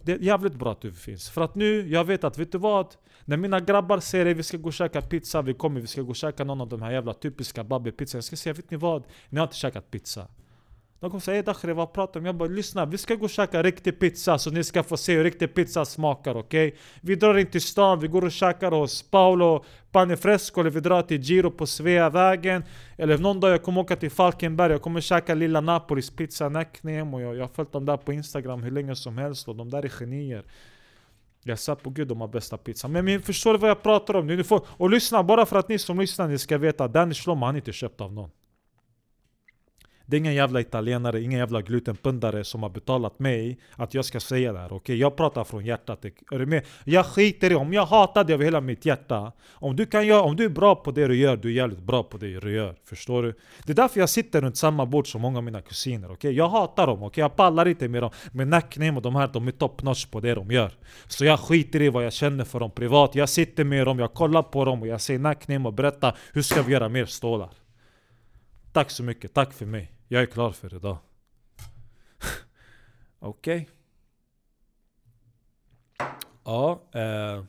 Det 0.05 0.11
är 0.11 0.19
jävligt 0.19 0.53
bra 0.53 0.71
att 0.71 0.81
du 0.81 0.91
finns. 0.91 1.29
För 1.29 1.41
att 1.41 1.55
nu, 1.55 1.89
jag 1.89 2.03
vet 2.03 2.23
att, 2.23 2.37
vet 2.37 2.51
du 2.51 2.57
vad? 2.57 2.95
När 3.25 3.37
mina 3.37 3.59
grabbar 3.59 3.99
säger 3.99 4.25
att 4.25 4.37
vi 4.37 4.43
ska 4.43 4.57
gå 4.57 4.67
och 4.67 4.73
käka 4.73 5.01
pizza, 5.01 5.41
vi 5.41 5.53
kommer, 5.53 5.81
vi 5.81 5.87
ska 5.87 6.01
gå 6.01 6.09
och 6.09 6.15
käka 6.15 6.43
någon 6.43 6.61
av 6.61 6.69
de 6.69 6.81
här 6.81 6.91
jävla 6.91 7.13
typiska 7.13 7.63
babbe-pizzorna. 7.63 8.17
Jag 8.17 8.23
ska 8.23 8.35
säga, 8.35 8.53
vet 8.53 8.71
ni 8.71 8.77
vad? 8.77 9.03
Ni 9.29 9.39
har 9.39 9.47
inte 9.47 9.55
käkat 9.55 9.91
pizza. 9.91 10.27
De 11.03 11.09
kommer 11.09 11.21
säga 11.21 11.37
'Ey 11.37 11.43
Dakhri 11.43 11.73
vad 11.73 11.93
pratar 11.93 12.13
du 12.13 12.19
om?' 12.19 12.25
Jag 12.25 12.35
bara 12.35 12.49
'Lyssna, 12.49 12.85
vi 12.85 12.97
ska 12.97 13.15
gå 13.15 13.23
och 13.23 13.29
käka 13.29 13.63
riktig 13.63 13.99
pizza 13.99 14.37
så 14.37 14.51
ni 14.51 14.63
ska 14.63 14.83
få 14.83 14.97
se 14.97 15.15
hur 15.15 15.23
riktig 15.23 15.53
pizza 15.53 15.85
smakar, 15.85 16.35
okej? 16.35 16.67
Okay? 16.67 16.79
Vi 17.01 17.15
drar 17.15 17.37
in 17.37 17.45
till 17.45 17.61
stan, 17.61 17.99
vi 17.99 18.07
går 18.07 18.23
och 18.23 18.31
käkar 18.31 18.71
hos 18.71 19.03
Paolo 19.03 19.65
Panifresco, 19.91 20.61
eller 20.61 20.69
vi 20.69 20.79
drar 20.79 21.01
till 21.01 21.21
Giro 21.21 21.51
på 21.51 21.65
Sveavägen 21.67 22.63
Eller 22.97 23.17
någon 23.17 23.39
dag 23.39 23.51
jag 23.51 23.63
kommer 23.63 23.81
åka 23.81 23.95
till 23.95 24.11
Falkenberg, 24.11 24.71
jag 24.71 24.81
kommer 24.81 25.01
käka 25.01 25.33
Lilla 25.33 25.61
Napolis 25.61 26.09
pizza 26.09 26.49
Näcknem 26.49 27.13
och 27.13 27.21
jag, 27.21 27.35
jag 27.35 27.43
har 27.43 27.47
följt 27.47 27.71
dem 27.71 27.85
där 27.85 27.97
på 27.97 28.13
Instagram 28.13 28.63
hur 28.63 28.71
länge 28.71 28.95
som 28.95 29.17
helst 29.17 29.47
och 29.47 29.55
de 29.55 29.69
där 29.69 29.85
är 29.85 29.89
genier 29.89 30.43
jag 31.43 31.59
sa 31.59 31.75
på 31.75 31.89
gud 31.89 32.07
de 32.07 32.21
har 32.21 32.27
bästa 32.27 32.57
pizza. 32.57 32.87
Men, 32.87 33.05
men 33.05 33.21
förstår 33.21 33.53
du 33.53 33.59
vad 33.59 33.69
jag 33.69 33.83
pratar 33.83 34.13
om? 34.13 34.27
Ni 34.27 34.43
får, 34.43 34.65
och 34.67 34.89
lyssna, 34.89 35.23
bara 35.23 35.45
för 35.45 35.59
att 35.59 35.69
ni 35.69 35.79
som 35.79 35.99
lyssnar 35.99 36.27
ni 36.27 36.37
ska 36.37 36.57
veta 36.57 36.87
Danny 36.87 37.13
Shlomo 37.13 37.45
han 37.45 37.55
är 37.55 37.59
inte 37.59 37.73
köpt 37.73 38.01
av 38.01 38.13
någon. 38.13 38.29
Det 40.05 40.15
är 40.15 40.19
ingen 40.19 40.33
jävla 40.33 40.61
italienare, 40.61 41.21
ingen 41.21 41.39
jävla 41.39 41.61
glutenpundare 41.61 42.43
som 42.43 42.63
har 42.63 42.69
betalat 42.69 43.19
mig 43.19 43.59
att 43.75 43.93
jag 43.93 44.05
ska 44.05 44.19
säga 44.19 44.53
det 44.53 44.59
här. 44.59 44.65
Okej, 44.65 44.75
okay? 44.77 44.95
jag 44.95 45.15
pratar 45.15 45.43
från 45.43 45.65
hjärtat. 45.65 46.05
Är 46.05 46.39
du 46.39 46.45
med? 46.45 46.65
Jag 46.83 47.05
skiter 47.05 47.51
i 47.51 47.55
om 47.55 47.73
jag 47.73 47.85
hatar 47.85 48.23
dig 48.23 48.33
av 48.33 48.41
hela 48.41 48.61
mitt 48.61 48.85
hjärta. 48.85 49.31
Om 49.51 49.75
du, 49.75 49.85
kan 49.85 50.07
göra, 50.07 50.21
om 50.21 50.35
du 50.35 50.45
är 50.45 50.49
bra 50.49 50.75
på 50.75 50.91
det 50.91 51.07
du 51.07 51.15
gör, 51.15 51.37
du 51.37 51.49
är 51.49 51.53
jävligt 51.53 51.79
bra 51.79 52.03
på 52.03 52.17
det 52.17 52.39
du 52.39 52.51
gör. 52.51 52.75
Förstår 52.85 53.23
du? 53.23 53.33
Det 53.65 53.71
är 53.71 53.75
därför 53.75 53.99
jag 53.99 54.09
sitter 54.09 54.41
runt 54.41 54.57
samma 54.57 54.85
bord 54.85 55.11
som 55.11 55.21
många 55.21 55.37
av 55.37 55.43
mina 55.43 55.61
kusiner. 55.61 56.11
Okay? 56.11 56.31
Jag 56.31 56.49
hatar 56.49 56.87
dem, 56.87 57.03
okay? 57.03 57.21
jag 57.21 57.35
pallar 57.35 57.67
inte 57.67 57.87
med 57.87 58.03
dem. 58.03 58.11
Men 58.31 58.49
Nacknem 58.49 58.97
och 58.97 59.03
de 59.03 59.15
här, 59.15 59.29
de 59.33 59.47
är 59.47 59.51
top 59.51 59.83
notch 59.83 60.05
på 60.05 60.19
det 60.19 60.35
de 60.35 60.51
gör. 60.51 60.71
Så 61.07 61.25
jag 61.25 61.39
skiter 61.39 61.81
i 61.81 61.89
vad 61.89 62.05
jag 62.05 62.13
känner 62.13 62.43
för 62.43 62.59
dem 62.59 62.71
privat. 62.71 63.15
Jag 63.15 63.29
sitter 63.29 63.63
med 63.63 63.85
dem, 63.87 63.99
jag 63.99 64.13
kollar 64.13 64.43
på 64.43 64.65
dem 64.65 64.81
och 64.81 64.87
jag 64.87 65.01
säger 65.01 65.19
Nacknem 65.19 65.65
och 65.65 65.73
berättar 65.73 66.17
hur 66.33 66.41
ska 66.41 66.61
vi 66.61 66.73
göra 66.73 66.89
mer 66.89 67.05
stålar. 67.05 67.49
Tack 68.73 68.91
så 68.91 69.03
mycket, 69.03 69.33
tack 69.33 69.53
för 69.53 69.65
mig. 69.65 69.91
Jag 70.07 70.21
är 70.21 70.25
klar 70.25 70.51
för 70.51 70.75
idag. 70.75 70.97
Okej. 73.19 73.69
Okay. 75.99 76.09
Ja, 76.43 76.81
eh. 76.91 77.43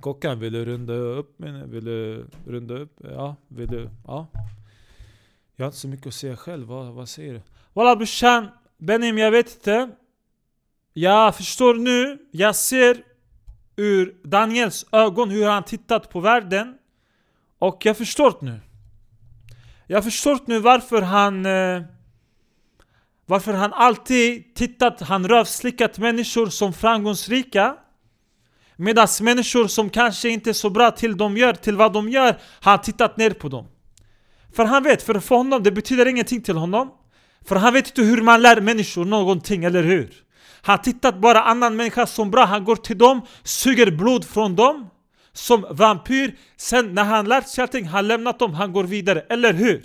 Kockan, 0.00 0.40
vill 0.40 0.52
du 0.52 0.64
runda 0.64 0.92
upp? 0.92 1.34
Vill 1.66 1.84
du 1.84 2.26
runda 2.46 2.74
upp? 2.74 3.00
Ja, 3.04 3.36
vill 3.48 3.68
du? 3.68 3.90
Ja. 4.06 4.26
Jag 5.56 5.64
har 5.64 5.68
inte 5.68 5.78
så 5.78 5.88
mycket 5.88 6.06
att 6.06 6.14
säga 6.14 6.36
själv, 6.36 6.66
vad, 6.66 6.94
vad 6.94 7.08
säger 7.08 7.32
du? 7.32 7.42
Walla 7.72 7.96
brorsan, 7.96 8.48
Benim 8.78 9.18
jag 9.18 9.30
vet 9.30 9.54
inte. 9.54 9.90
Jag 10.92 11.36
förstår 11.36 11.74
nu, 11.74 12.18
jag 12.30 12.56
ser 12.56 13.04
ur 13.76 14.16
Daniels 14.24 14.86
ögon 14.92 15.30
hur 15.30 15.46
han 15.46 15.62
tittat 15.62 16.10
på 16.10 16.20
världen. 16.20 16.78
Och 17.58 17.86
jag 17.86 17.96
förstår 17.96 18.36
nu. 18.40 18.60
Jag 19.86 19.96
har 19.96 20.02
förstått 20.02 20.46
nu 20.46 20.58
varför 20.58 21.02
han... 21.02 21.46
Eh, 21.46 21.82
varför 23.26 23.52
han 23.52 23.72
alltid 23.72 24.54
tittat, 24.54 25.00
han 25.00 25.28
rövslickat 25.28 25.98
människor 25.98 26.46
som 26.46 26.72
framgångsrika. 26.72 27.76
Medan 28.76 29.08
människor 29.20 29.66
som 29.66 29.90
kanske 29.90 30.28
inte 30.28 30.50
är 30.50 30.54
så 30.54 30.70
bra 30.70 30.90
till, 30.90 31.16
de 31.16 31.36
gör, 31.36 31.52
till 31.52 31.76
vad 31.76 31.92
de 31.92 32.08
gör, 32.08 32.38
han 32.60 32.80
tittat 32.80 33.16
ner 33.16 33.30
på 33.30 33.48
dem. 33.48 33.66
För 34.56 34.64
han 34.64 34.82
vet, 34.82 35.02
för, 35.02 35.20
för 35.20 35.36
honom, 35.36 35.62
det 35.62 35.72
betyder 35.72 36.06
ingenting 36.06 36.42
till 36.42 36.56
honom. 36.56 36.90
För 37.44 37.56
han 37.56 37.72
vet 37.72 37.88
inte 37.88 38.02
hur 38.02 38.22
man 38.22 38.42
lär 38.42 38.60
människor 38.60 39.04
någonting, 39.04 39.64
eller 39.64 39.82
hur? 39.82 40.14
Han 40.62 40.82
tittat 40.82 41.20
bara 41.20 41.42
annan 41.42 41.76
människa 41.76 42.06
som 42.06 42.30
bra, 42.30 42.44
han 42.44 42.64
går 42.64 42.76
till 42.76 42.98
dem, 42.98 43.20
suger 43.42 43.90
blod 43.90 44.24
från 44.24 44.56
dem 44.56 44.90
som 45.34 45.66
vampyr. 45.70 46.38
Sen 46.56 46.94
när 46.94 47.04
han 47.04 47.28
lärt 47.28 47.48
sig 47.48 47.62
allting, 47.62 47.84
han 47.84 48.08
lämnat 48.08 48.38
dem, 48.38 48.54
han 48.54 48.72
går 48.72 48.84
vidare. 48.84 49.20
Eller 49.20 49.52
hur? 49.52 49.84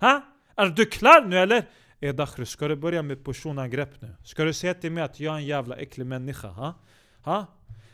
Ha? 0.00 0.22
Är 0.56 0.66
du 0.66 0.86
klar 0.86 1.24
nu 1.26 1.38
eller? 1.38 1.68
Ey 2.00 2.44
ska 2.46 2.68
du 2.68 2.76
börja 2.76 3.02
med 3.02 3.24
personangrepp 3.24 4.00
nu? 4.02 4.16
Ska 4.24 4.44
du 4.44 4.52
säga 4.52 4.74
till 4.74 4.92
mig 4.92 5.04
att 5.04 5.20
jag 5.20 5.34
är 5.34 5.38
en 5.38 5.46
jävla 5.46 5.76
äcklig 5.76 6.06
människa? 6.06 6.48
Ha? 6.48 6.74
Ha? 7.22 7.46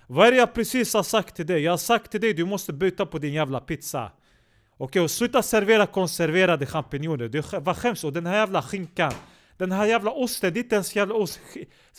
Vad 0.07 0.27
är 0.27 0.31
det 0.31 0.39
jag 0.39 0.55
precis 0.55 0.95
har 0.95 1.03
sagt 1.03 1.37
till 1.37 1.47
dig? 1.47 1.63
Jag 1.63 1.73
har 1.73 1.79
sagt 1.79 2.11
till 2.11 2.21
dig 2.21 2.35
du 2.35 2.45
måste 2.45 2.73
byta 2.73 3.07
på 3.07 3.19
din 3.19 3.33
jävla 3.33 3.61
pizza. 3.61 4.05
Okej, 4.05 4.85
okay, 4.85 5.03
och 5.03 5.11
sluta 5.11 5.43
servera 5.43 5.87
konserverade 5.87 6.67
champinjoner. 6.67 7.61
Vad 7.61 7.77
skäms 7.77 8.05
Och 8.05 8.13
den 8.13 8.27
här 8.27 8.37
jävla 8.37 8.63
skinkan. 8.63 9.13
Den 9.57 9.73
här 9.73 9.87
jävla 9.87 10.11
osten, 10.11 10.53
det 10.53 10.61
är 10.61 10.63
inte 10.63 10.75
ens 10.75 10.97
jävla 10.97 11.15
ost. 11.15 11.41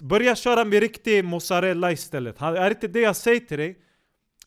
Börja 0.02 0.36
köra 0.36 0.66
med 0.66 0.80
riktig 0.80 1.26
mozzarella 1.26 1.92
istället. 1.92 2.42
Är 2.42 2.52
det 2.54 2.70
inte 2.70 2.88
det 2.88 3.02
jag 3.02 3.16
säger 3.16 3.40
till 3.40 3.58
dig? 3.58 3.78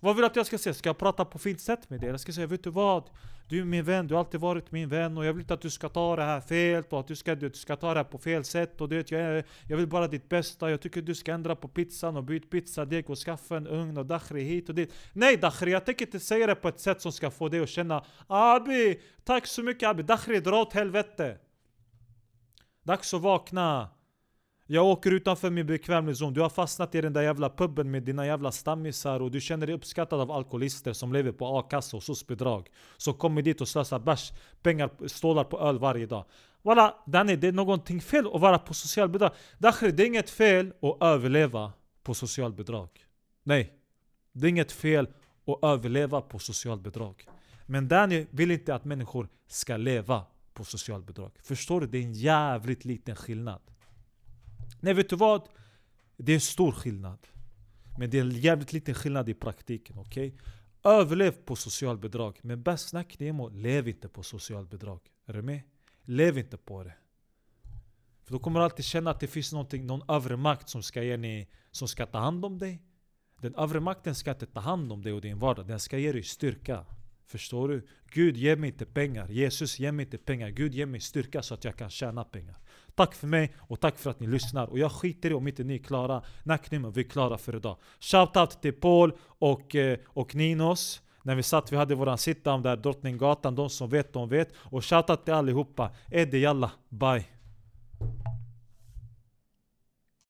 Vad 0.05 0.17
vill 0.17 0.23
du 0.23 0.27
att 0.27 0.37
jag 0.37 0.47
ska 0.47 0.59
säga? 0.59 0.75
Ska 0.75 0.89
jag 0.89 0.99
prata 0.99 1.25
på 1.25 1.39
fint 1.39 1.61
sätt 1.61 1.91
med 1.91 2.01
dig? 2.01 2.11
Jag 2.11 2.21
ska 2.21 2.33
säga, 2.33 2.47
vet 2.47 2.65
du 2.65 2.71
vad? 2.71 3.11
Du 3.49 3.61
är 3.61 3.65
min 3.65 3.85
vän, 3.85 4.07
du 4.07 4.15
har 4.15 4.19
alltid 4.19 4.41
varit 4.41 4.73
min 4.73 4.89
vän 4.89 5.19
och 5.19 5.25
jag 5.25 5.33
vill 5.33 5.41
inte 5.41 5.55
att 5.55 5.61
du 5.61 5.71
ska 5.71 5.89
ta 5.89 6.17
det 6.17 6.23
här 6.23 6.41
fel 6.41 6.85
och 6.91 7.01
att 7.01 7.09
du 7.09 7.17
ska, 7.17 7.35
du 7.35 7.51
ska 7.51 7.77
ta 7.77 7.95
det 7.95 8.01
här 8.01 8.05
på 8.05 8.19
fel 8.19 8.45
sätt 8.45 8.81
och 8.81 8.89
det, 8.89 9.11
jag, 9.11 9.45
jag 9.69 9.77
vill 9.77 9.87
bara 9.87 10.09
ditt 10.09 10.29
bästa, 10.29 10.71
jag 10.71 10.81
tycker 10.81 11.03
du 11.03 11.15
ska 11.15 11.33
ändra 11.33 11.57
på 11.57 11.69
pizzan 11.69 12.17
och 12.17 12.25
byt 12.25 12.51
pizzadeg 12.51 13.11
och 13.11 13.19
skaffa 13.19 13.57
en 13.57 13.67
ugn 13.67 13.99
och 13.99 14.07
Dakhri 14.07 14.43
hit 14.43 14.69
och 14.69 14.75
dit. 14.75 14.93
Nej 15.13 15.37
Dakhri, 15.37 15.73
jag 15.73 15.85
tänker 15.85 16.07
inte 16.07 16.21
säga 16.21 16.47
det 16.47 16.55
på 16.55 16.69
ett 16.69 16.81
sätt 16.81 17.03
som 17.03 17.13
ska 17.13 17.31
få 17.31 17.49
dig 17.49 17.61
att 17.61 17.69
känna 17.69 18.05
Abi, 18.27 19.01
tack 19.25 19.47
så 19.47 19.63
mycket 19.63 19.89
Abi, 19.89 20.03
Dakhri 20.03 20.41
dra 20.41 20.63
åt 20.63 20.73
helvete. 20.73 21.39
Dags 22.83 23.15
att 23.15 23.21
vakna. 23.21 23.94
Jag 24.67 24.87
åker 24.87 25.11
utanför 25.11 25.51
min 25.51 25.67
bekvämlighetszon, 25.67 26.35
du 26.35 26.41
har 26.41 26.49
fastnat 26.49 26.95
i 26.95 27.01
den 27.01 27.13
där 27.13 27.23
jävla 27.23 27.51
puben 27.51 27.91
med 27.91 28.03
dina 28.03 28.27
jävla 28.27 28.53
stammisar 28.53 29.21
och 29.21 29.31
du 29.31 29.41
känner 29.41 29.67
dig 29.67 29.75
uppskattad 29.75 30.21
av 30.21 30.31
alkoholister 30.31 30.93
som 30.93 31.13
lever 31.13 31.33
på 31.33 31.59
a-kassa 31.59 31.97
och 31.97 32.03
soc-bidrag. 32.03 32.69
Som 32.97 33.15
kommer 33.15 33.43
dit 33.43 33.61
och 33.61 33.69
slösar 33.69 33.99
bärs, 33.99 34.33
pengar, 34.63 34.91
stålar 35.09 35.45
på 35.45 35.61
öl 35.61 35.79
varje 35.79 36.07
dag. 36.07 36.25
Walla, 36.63 36.95
Danny, 37.07 37.37
det 37.37 37.49
är 37.49 37.53
någonting 37.53 38.01
fel 38.01 38.27
att 38.35 38.41
vara 38.41 38.59
på 38.59 38.75
socialbidrag. 38.75 39.31
Dakhri, 39.59 39.91
det 39.91 40.03
är 40.03 40.07
inget 40.07 40.31
fel 40.31 40.73
att 40.83 41.03
överleva 41.03 41.73
på 42.03 42.15
socialbidrag. 42.15 42.89
Nej, 43.43 43.73
det 44.33 44.47
är 44.47 44.49
inget 44.49 44.73
fel 44.73 45.09
att 45.47 45.65
överleva 45.65 46.21
på 46.21 46.39
socialbidrag. 46.39 47.25
Men 47.67 47.89
Danny 47.89 48.27
vill 48.31 48.51
inte 48.51 48.75
att 48.75 48.85
människor 48.85 49.29
ska 49.49 49.77
leva 49.77 50.25
på 50.55 50.65
socialbidrag. 50.65 51.33
Förstår 51.43 51.81
du? 51.81 51.87
Det 51.87 51.99
är 51.99 52.03
en 52.03 52.13
jävligt 52.13 52.85
liten 52.85 53.17
skillnad. 53.17 53.61
Nej 54.85 54.95
vet 54.95 55.11
du 55.11 55.17
vad? 55.17 55.49
Det 56.17 56.33
är 56.33 56.35
en 56.35 56.41
stor 56.41 56.73
skillnad. 56.73 57.19
Men 57.99 58.11
det 58.11 58.19
är 58.19 58.23
en 58.23 58.31
jävligt 58.31 58.73
liten 58.73 58.95
skillnad 58.95 59.29
i 59.29 59.35
praktiken, 59.35 59.99
okej? 59.99 60.29
Okay? 60.29 60.93
Överlev 60.93 61.31
på 61.31 61.57
socialbidrag. 61.57 62.39
Men 62.43 62.63
bäst 62.63 62.89
snack 62.89 63.19
Nemo, 63.19 63.49
lev 63.49 63.89
inte 63.89 64.09
på 64.09 64.23
socialbidrag. 64.23 65.01
Är 65.27 65.33
du 65.33 65.43
med? 65.43 65.61
Lev 66.03 66.39
inte 66.39 66.57
på 66.57 66.85
det. 66.85 66.95
För 68.25 68.33
då 68.33 68.39
kommer 68.39 68.61
du 68.61 68.65
alltid 68.65 68.85
känna 68.85 69.11
att 69.11 69.21
det 69.21 69.27
finns 69.27 69.53
någon 69.53 70.03
övre 70.09 70.37
makt 70.37 70.69
som 70.69 70.83
ska, 70.83 71.03
ge 71.03 71.17
ni, 71.17 71.49
som 71.71 71.89
ska 71.89 72.07
ta 72.07 72.19
hand 72.19 72.45
om 72.45 72.59
dig. 72.59 72.83
Den 73.41 73.55
övre 73.55 73.81
makten 73.81 74.15
ska 74.15 74.31
inte 74.31 74.47
ta 74.47 74.61
hand 74.61 74.93
om 74.93 75.03
dig 75.03 75.13
och 75.13 75.21
din 75.21 75.39
vardag. 75.39 75.67
Den 75.67 75.81
ska 75.81 75.99
ge 75.99 76.13
dig 76.13 76.23
styrka. 76.23 76.87
Förstår 77.27 77.69
du? 77.69 77.87
Gud 78.07 78.37
ge 78.37 78.57
mig 78.57 78.71
inte 78.71 78.87
pengar. 78.87 79.29
Jesus 79.29 79.79
ge 79.79 79.93
mig 79.93 80.05
inte 80.05 80.19
pengar. 80.19 80.51
Gud 80.51 80.75
ge 80.75 80.87
mig 80.87 81.01
styrka 81.01 81.43
så 81.43 81.55
att 81.55 81.65
jag 81.65 81.77
kan 81.77 81.91
tjäna 81.91 82.25
pengar. 82.25 82.57
Tack 82.95 83.15
för 83.15 83.27
mig 83.27 83.53
och 83.59 83.81
tack 83.81 83.99
för 83.99 84.11
att 84.11 84.21
ni 84.21 84.27
lyssnar. 84.27 84.67
Och 84.67 84.79
jag 84.79 84.93
skiter 84.93 85.31
i 85.31 85.35
om 85.35 85.49
inte 85.49 85.65
ni 85.65 85.75
är 85.75 85.79
klara. 85.79 86.23
Nacknummer, 86.43 86.91
vi 86.91 87.01
är 87.01 87.09
klara 87.09 87.39
för 87.39 87.57
idag. 87.57 87.77
Shoutout 88.01 88.63
till 88.63 88.73
Paul 88.73 89.13
och, 89.23 89.75
eh, 89.75 89.99
och 90.07 90.35
Ninos. 90.35 91.01
När 91.23 91.35
vi 91.35 91.43
satt, 91.43 91.73
vi 91.73 91.77
hade 91.77 91.95
våran 91.95 92.17
sit-down 92.17 92.63
där, 92.63 92.77
Drottninggatan. 92.77 93.55
De 93.55 93.71
som 93.71 93.89
vet, 93.89 94.13
de 94.13 94.29
vet. 94.29 94.53
Och 94.57 94.85
shoutout 94.85 95.25
till 95.25 95.35
allihopa. 95.35 95.91
Eddie 96.11 96.39
jalla, 96.39 96.71
bye. 96.89 97.25